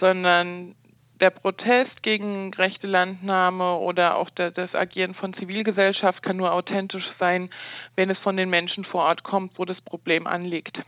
sondern 0.00 0.74
der 1.20 1.30
Protest 1.30 2.02
gegen 2.02 2.52
rechte 2.54 2.88
Landnahme 2.88 3.76
oder 3.76 4.16
auch 4.16 4.30
das 4.30 4.74
Agieren 4.74 5.14
von 5.14 5.32
Zivilgesellschaft 5.34 6.22
kann 6.22 6.36
nur 6.36 6.52
authentisch 6.52 7.08
sein, 7.20 7.50
wenn 7.94 8.10
es 8.10 8.18
von 8.18 8.36
den 8.36 8.50
Menschen 8.50 8.84
vor 8.84 9.04
Ort 9.04 9.22
kommt, 9.22 9.58
wo 9.58 9.64
das 9.64 9.80
Problem 9.82 10.26
anliegt. 10.26 10.82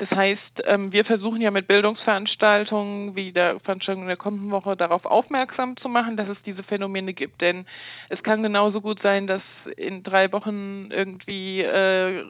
Das 0.00 0.10
heißt, 0.12 0.62
ähm, 0.64 0.92
wir 0.92 1.04
versuchen 1.04 1.42
ja 1.42 1.50
mit 1.50 1.68
Bildungsveranstaltungen 1.68 3.16
wie 3.16 3.32
der 3.32 3.60
Veranstaltung 3.60 4.04
in 4.04 4.08
der 4.08 4.16
kommenden 4.16 4.50
Woche 4.50 4.74
darauf 4.74 5.04
aufmerksam 5.04 5.76
zu 5.76 5.90
machen, 5.90 6.16
dass 6.16 6.26
es 6.26 6.40
diese 6.46 6.62
Phänomene 6.62 7.12
gibt. 7.12 7.42
Denn 7.42 7.66
es 8.08 8.22
kann 8.22 8.42
genauso 8.42 8.80
gut 8.80 9.02
sein, 9.02 9.26
dass 9.26 9.42
in 9.76 10.02
drei 10.02 10.32
Wochen 10.32 10.88
irgendwie 10.90 11.60
äh, 11.60 12.22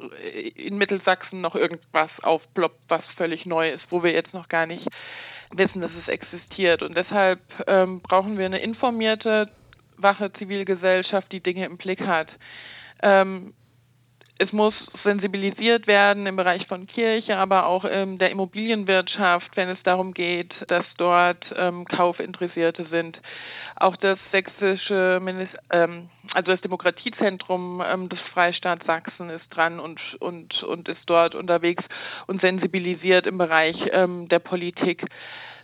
in 0.57 0.79
Mittelsachsen 0.79 1.41
noch 1.41 1.55
irgendwas 1.55 2.11
aufploppt, 2.23 2.81
was 2.89 3.05
völlig 3.17 3.47
neu 3.47 3.71
ist, 3.71 3.87
wo 3.91 4.03
wir 4.03 4.11
jetzt 4.11 4.35
noch 4.35 4.49
gar 4.49 4.67
nicht 4.67 4.89
wissen, 5.53 5.81
dass 5.81 5.93
es 5.95 6.09
existiert. 6.09 6.83
Und 6.83 6.97
deshalb 6.97 7.39
ähm, 7.69 8.01
brauchen 8.01 8.37
wir 8.37 8.47
eine 8.47 8.59
informierte, 8.59 9.49
wache 9.97 10.33
Zivilgesellschaft, 10.33 11.31
die 11.31 11.41
Dinge 11.41 11.67
im 11.67 11.77
Blick 11.77 12.01
hat. 12.01 12.31
Ähm, 13.01 13.55
es 14.41 14.53
muss 14.53 14.73
sensibilisiert 15.05 15.87
werden 15.87 16.27
im 16.27 16.35
Bereich 16.35 16.67
von 16.67 16.87
Kirche, 16.87 17.37
aber 17.37 17.67
auch 17.67 17.85
in 17.85 18.17
der 18.17 18.31
Immobilienwirtschaft, 18.31 19.55
wenn 19.55 19.69
es 19.69 19.83
darum 19.83 20.15
geht, 20.15 20.55
dass 20.69 20.87
dort 20.97 21.45
ähm, 21.55 21.85
Kaufinteressierte 21.85 22.87
sind. 22.87 23.21
Auch 23.77 23.97
das 23.97 24.19
sächsische, 24.33 25.21
ähm, 25.71 26.09
also 26.33 26.53
das 26.53 26.61
Demokratiezentrum 26.63 27.83
ähm, 27.87 28.09
des 28.09 28.19
Freistaats 28.33 28.87
Sachsen 28.87 29.29
ist 29.29 29.45
dran 29.51 29.79
und, 29.79 30.01
und, 30.21 30.63
und 30.63 30.89
ist 30.89 31.03
dort 31.05 31.35
unterwegs 31.35 31.85
und 32.27 32.41
sensibilisiert 32.41 33.27
im 33.27 33.37
Bereich 33.37 33.77
ähm, 33.93 34.27
der 34.29 34.39
Politik. 34.39 35.05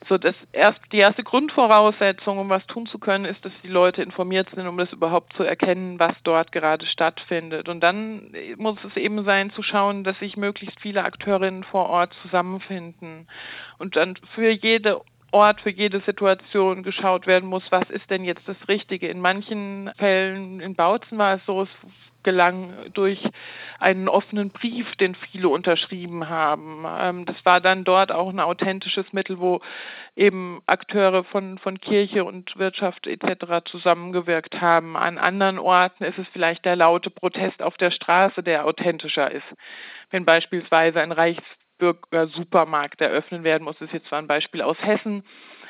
So, 0.08 0.18
das 0.18 0.34
erst, 0.52 0.80
die 0.92 0.98
erste 0.98 1.24
Grundvoraussetzung, 1.24 2.38
um 2.38 2.48
was 2.48 2.64
tun 2.66 2.86
zu 2.86 2.98
können, 2.98 3.24
ist, 3.24 3.44
dass 3.44 3.52
die 3.64 3.68
Leute 3.68 4.02
informiert 4.02 4.48
sind, 4.54 4.66
um 4.66 4.78
das 4.78 4.92
überhaupt 4.92 5.32
zu 5.34 5.42
erkennen, 5.42 5.98
was 5.98 6.14
dort 6.22 6.52
gerade 6.52 6.86
stattfindet. 6.86 7.68
Und 7.68 7.80
dann 7.80 8.32
muss 8.56 8.78
es 8.84 8.96
eben 8.96 9.24
sein, 9.24 9.50
zu 9.50 9.62
schauen, 9.62 10.04
dass 10.04 10.18
sich 10.20 10.36
möglichst 10.36 10.80
viele 10.80 11.04
Akteurinnen 11.04 11.64
vor 11.64 11.88
Ort 11.88 12.14
zusammenfinden 12.22 13.26
und 13.78 13.96
dann 13.96 14.16
für 14.34 14.50
jede 14.50 15.00
Ort 15.32 15.60
für 15.60 15.70
jede 15.70 16.00
Situation 16.00 16.82
geschaut 16.84 17.26
werden 17.26 17.48
muss, 17.48 17.64
was 17.70 17.90
ist 17.90 18.08
denn 18.10 18.24
jetzt 18.24 18.46
das 18.46 18.56
Richtige. 18.68 19.08
In 19.08 19.20
manchen 19.20 19.90
Fällen, 19.98 20.60
in 20.60 20.76
Bautzen 20.76 21.18
war 21.18 21.34
es 21.34 21.44
so, 21.44 21.62
es 21.62 21.68
gelang 22.26 22.74
durch 22.92 23.22
einen 23.78 24.08
offenen 24.08 24.50
Brief, 24.50 24.96
den 24.96 25.14
viele 25.14 25.48
unterschrieben 25.48 26.28
haben. 26.28 26.84
Ähm, 26.84 27.24
das 27.24 27.36
war 27.44 27.60
dann 27.60 27.84
dort 27.84 28.10
auch 28.10 28.28
ein 28.28 28.40
authentisches 28.40 29.12
Mittel, 29.12 29.38
wo 29.38 29.60
eben 30.16 30.60
Akteure 30.66 31.22
von, 31.22 31.58
von 31.58 31.80
Kirche 31.80 32.24
und 32.24 32.58
Wirtschaft 32.58 33.06
etc. 33.06 33.64
zusammengewirkt 33.70 34.60
haben. 34.60 34.96
An 34.96 35.18
anderen 35.18 35.60
Orten 35.60 36.02
ist 36.02 36.18
es 36.18 36.26
vielleicht 36.32 36.64
der 36.64 36.74
laute 36.74 37.10
Protest 37.10 37.62
auf 37.62 37.76
der 37.76 37.92
Straße, 37.92 38.42
der 38.42 38.66
authentischer 38.66 39.30
ist. 39.30 39.46
Wenn 40.10 40.24
beispielsweise 40.24 41.00
ein 41.00 41.12
Reichsbürger 41.12 42.26
Supermarkt 42.26 43.00
eröffnen 43.00 43.44
werden 43.44 43.62
muss, 43.62 43.80
ist 43.80 43.92
jetzt 43.92 44.08
zwar 44.08 44.18
ein 44.18 44.26
Beispiel 44.26 44.62
aus 44.62 44.82
Hessen, 44.82 45.22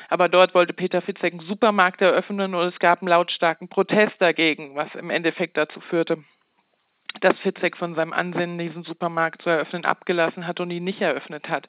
aber 0.09 0.27
dort 0.27 0.55
wollte 0.55 0.73
Peter 0.73 1.01
Fitzek 1.01 1.33
einen 1.33 1.41
Supermarkt 1.41 2.01
eröffnen 2.01 2.55
und 2.55 2.65
es 2.65 2.79
gab 2.79 3.01
einen 3.01 3.09
lautstarken 3.09 3.67
Protest 3.67 4.15
dagegen, 4.19 4.75
was 4.75 4.93
im 4.95 5.11
Endeffekt 5.11 5.57
dazu 5.57 5.81
führte, 5.81 6.23
dass 7.21 7.37
Fitzek 7.39 7.77
von 7.77 7.95
seinem 7.95 8.13
Ansinnen, 8.13 8.57
diesen 8.57 8.83
Supermarkt 8.83 9.41
zu 9.41 9.49
eröffnen, 9.49 9.85
abgelassen 9.85 10.47
hat 10.47 10.59
und 10.59 10.71
ihn 10.71 10.83
nicht 10.83 11.01
eröffnet 11.01 11.49
hat. 11.49 11.67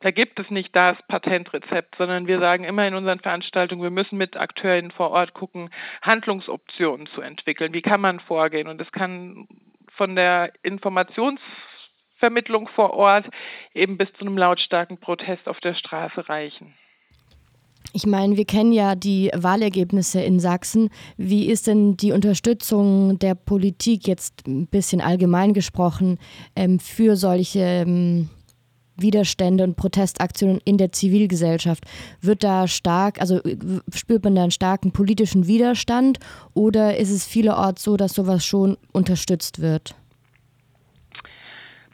Da 0.00 0.10
gibt 0.10 0.38
es 0.40 0.50
nicht 0.50 0.74
das 0.74 0.96
Patentrezept, 1.08 1.96
sondern 1.96 2.26
wir 2.26 2.40
sagen 2.40 2.64
immer 2.64 2.86
in 2.86 2.94
unseren 2.94 3.20
Veranstaltungen, 3.20 3.82
wir 3.82 3.90
müssen 3.90 4.18
mit 4.18 4.36
Akteuren 4.36 4.90
vor 4.90 5.10
Ort 5.10 5.34
gucken, 5.34 5.70
Handlungsoptionen 6.02 7.06
zu 7.06 7.20
entwickeln. 7.20 7.72
Wie 7.72 7.82
kann 7.82 8.00
man 8.00 8.20
vorgehen? 8.20 8.68
Und 8.68 8.80
es 8.80 8.90
kann 8.92 9.48
von 9.96 10.14
der 10.14 10.52
Informationsvermittlung 10.62 12.68
vor 12.68 12.94
Ort 12.94 13.28
eben 13.74 13.96
bis 13.96 14.12
zu 14.14 14.20
einem 14.20 14.38
lautstarken 14.38 14.98
Protest 14.98 15.48
auf 15.48 15.60
der 15.60 15.74
Straße 15.74 16.28
reichen. 16.28 16.74
Ich 17.96 18.04
meine, 18.04 18.36
wir 18.36 18.44
kennen 18.44 18.72
ja 18.72 18.94
die 18.94 19.30
Wahlergebnisse 19.34 20.20
in 20.20 20.38
Sachsen. 20.38 20.90
Wie 21.16 21.46
ist 21.46 21.66
denn 21.66 21.96
die 21.96 22.12
Unterstützung 22.12 23.18
der 23.18 23.34
Politik 23.34 24.06
jetzt 24.06 24.46
ein 24.46 24.66
bisschen 24.66 25.00
allgemein 25.00 25.54
gesprochen 25.54 26.18
ähm, 26.56 26.78
für 26.78 27.16
solche 27.16 27.60
ähm, 27.60 28.28
Widerstände 28.98 29.64
und 29.64 29.76
Protestaktionen 29.76 30.60
in 30.66 30.76
der 30.76 30.92
Zivilgesellschaft? 30.92 31.84
Wird 32.20 32.44
da 32.44 32.68
stark, 32.68 33.18
also 33.18 33.40
spürt 33.94 34.24
man 34.24 34.34
da 34.34 34.42
einen 34.42 34.50
starken 34.50 34.92
politischen 34.92 35.46
Widerstand 35.46 36.18
oder 36.52 36.98
ist 36.98 37.10
es 37.10 37.24
vielerorts 37.24 37.82
so, 37.82 37.96
dass 37.96 38.12
sowas 38.12 38.44
schon 38.44 38.76
unterstützt 38.92 39.62
wird? 39.62 39.94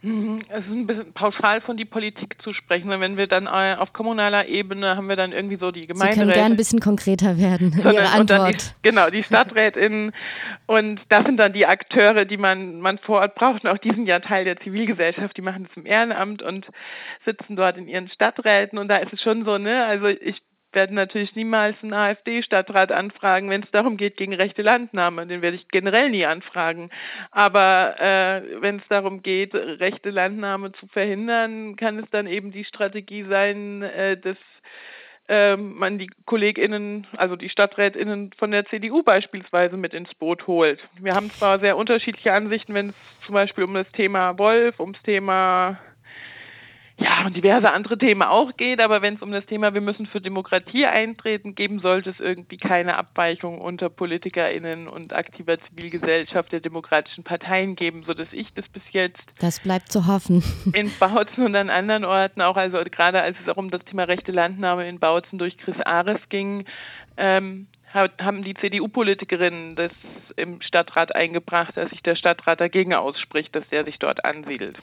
Mhm. 0.03 0.41
Es 0.49 0.65
ist 0.65 0.71
ein 0.71 0.85
bisschen 0.85 1.13
pauschal 1.13 1.61
von 1.61 1.77
die 1.77 1.85
Politik 1.85 2.41
zu 2.41 2.53
sprechen. 2.53 2.89
Wenn 2.89 3.15
wir 3.15 3.27
dann 3.27 3.47
äh, 3.47 3.75
auf 3.79 3.93
kommunaler 3.93 4.47
Ebene 4.47 4.97
haben 4.97 5.07
wir 5.07 5.15
dann 5.15 5.31
irgendwie 5.31 5.55
so 5.55 5.71
die 5.71 5.87
Gemeinderäte. 5.87 6.13
Sie 6.13 6.19
können 6.19 6.33
gerne 6.33 6.53
ein 6.53 6.57
bisschen 6.57 6.81
konkreter 6.81 7.37
werden. 7.37 7.71
Sondern, 7.71 7.93
Ihre 7.93 8.09
Antwort. 8.09 8.75
Die, 8.83 8.89
genau, 8.89 9.09
die 9.09 9.23
Stadträtinnen. 9.23 10.11
und 10.65 10.99
das 11.07 11.25
sind 11.25 11.37
dann 11.37 11.53
die 11.53 11.65
Akteure, 11.65 12.25
die 12.25 12.35
man, 12.35 12.81
man 12.81 12.97
vor 12.97 13.21
Ort 13.21 13.35
braucht. 13.35 13.63
Und 13.63 13.69
auch 13.69 13.77
die 13.77 13.91
sind 13.91 14.05
ja 14.05 14.19
Teil 14.19 14.43
der 14.43 14.59
Zivilgesellschaft. 14.59 15.37
Die 15.37 15.41
machen 15.41 15.67
das 15.69 15.77
im 15.77 15.85
Ehrenamt 15.85 16.41
und 16.41 16.67
sitzen 17.23 17.55
dort 17.55 17.77
in 17.77 17.87
ihren 17.87 18.09
Stadträten. 18.09 18.77
Und 18.77 18.89
da 18.89 18.97
ist 18.97 19.13
es 19.13 19.21
schon 19.21 19.45
so, 19.45 19.57
ne, 19.57 19.85
also 19.85 20.07
ich 20.07 20.41
werde 20.75 20.93
natürlich 20.93 21.35
niemals 21.35 21.75
einen 21.81 21.93
AfD-Stadtrat 21.93 22.91
anfragen, 22.91 23.49
wenn 23.49 23.63
es 23.63 23.71
darum 23.71 23.97
geht, 23.97 24.17
gegen 24.17 24.33
rechte 24.33 24.61
Landnahme. 24.61 25.27
Den 25.27 25.41
werde 25.41 25.57
ich 25.57 25.67
generell 25.69 26.09
nie 26.09 26.25
anfragen. 26.25 26.89
Aber 27.31 27.99
äh, 27.99 28.61
wenn 28.61 28.77
es 28.77 28.87
darum 28.89 29.23
geht, 29.23 29.53
rechte 29.53 30.09
Landnahme 30.09 30.71
zu 30.73 30.87
verhindern, 30.87 31.75
kann 31.75 31.99
es 31.99 32.09
dann 32.11 32.27
eben 32.27 32.51
die 32.51 32.65
Strategie 32.65 33.23
sein, 33.23 33.81
äh, 33.83 34.17
dass 34.17 34.37
äh, 35.29 35.55
man 35.55 35.97
die 35.99 36.09
KollegInnen, 36.25 37.07
also 37.15 37.35
die 37.35 37.49
StadträtInnen 37.49 38.31
von 38.37 38.51
der 38.51 38.65
CDU 38.65 39.03
beispielsweise 39.03 39.77
mit 39.77 39.93
ins 39.93 40.13
Boot 40.15 40.47
holt. 40.47 40.79
Wir 40.99 41.15
haben 41.15 41.31
zwar 41.31 41.59
sehr 41.59 41.77
unterschiedliche 41.77 42.33
Ansichten, 42.33 42.73
wenn 42.73 42.89
es 42.89 42.95
zum 43.25 43.33
Beispiel 43.33 43.63
um 43.63 43.73
das 43.73 43.89
Thema 43.93 44.37
Wolf, 44.37 44.79
ums 44.79 45.01
Thema 45.03 45.79
ja, 46.97 47.25
und 47.25 47.35
diverse 47.35 47.71
andere 47.71 47.97
Themen 47.97 48.21
auch 48.21 48.55
geht, 48.55 48.79
aber 48.79 49.01
wenn 49.01 49.15
es 49.15 49.21
um 49.23 49.31
das 49.31 49.45
Thema, 49.47 49.73
wir 49.73 49.81
müssen 49.81 50.05
für 50.05 50.21
Demokratie 50.21 50.85
eintreten, 50.85 51.55
geben 51.55 51.79
sollte 51.79 52.11
es 52.11 52.19
irgendwie 52.19 52.57
keine 52.57 52.95
Abweichung 52.97 53.59
unter 53.59 53.89
PolitikerInnen 53.89 54.87
und 54.87 55.11
aktiver 55.11 55.57
Zivilgesellschaft 55.59 56.51
der 56.51 56.59
demokratischen 56.59 57.23
Parteien 57.23 57.75
geben, 57.75 58.03
sodass 58.05 58.27
ich 58.31 58.53
das 58.53 58.67
bis 58.69 58.83
jetzt. 58.91 59.23
Das 59.39 59.59
bleibt 59.59 59.91
zu 59.91 60.05
hoffen. 60.05 60.43
In 60.73 60.91
Bautzen 60.99 61.45
und 61.45 61.55
an 61.55 61.71
anderen 61.71 62.05
Orten 62.05 62.41
auch, 62.41 62.57
also 62.57 62.77
gerade 62.83 63.21
als 63.21 63.37
es 63.41 63.49
auch 63.49 63.57
um 63.57 63.71
das 63.71 63.83
Thema 63.85 64.03
rechte 64.03 64.31
Landnahme 64.31 64.87
in 64.87 64.99
Bautzen 64.99 65.39
durch 65.39 65.57
Chris 65.57 65.79
Ares 65.81 66.21
ging, 66.29 66.65
ähm, 67.17 67.67
haben 67.93 68.43
die 68.43 68.53
CDU-Politikerinnen 68.55 69.75
das 69.75 69.91
im 70.35 70.61
Stadtrat 70.61 71.15
eingebracht, 71.15 71.77
dass 71.77 71.89
sich 71.89 72.01
der 72.01 72.15
Stadtrat 72.15 72.59
dagegen 72.59 72.93
ausspricht, 72.93 73.55
dass 73.55 73.67
der 73.69 73.85
sich 73.85 73.99
dort 73.99 74.25
ansiedelt. 74.25 74.77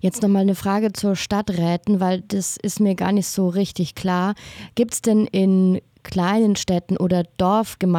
Jetzt 0.00 0.22
nochmal 0.22 0.42
eine 0.42 0.54
Frage 0.54 0.92
zur 0.92 1.16
Stadträten, 1.16 2.00
weil 2.00 2.22
das 2.22 2.56
ist 2.56 2.80
mir 2.80 2.94
gar 2.94 3.12
nicht 3.12 3.28
so 3.28 3.48
richtig 3.48 3.94
klar. 3.94 4.34
Gibt 4.74 4.94
es 4.94 5.02
denn 5.02 5.26
in 5.26 5.80
kleinen 6.02 6.54
Städten 6.54 6.96
oder 6.96 7.24
Dorfgemeinden 7.36 7.86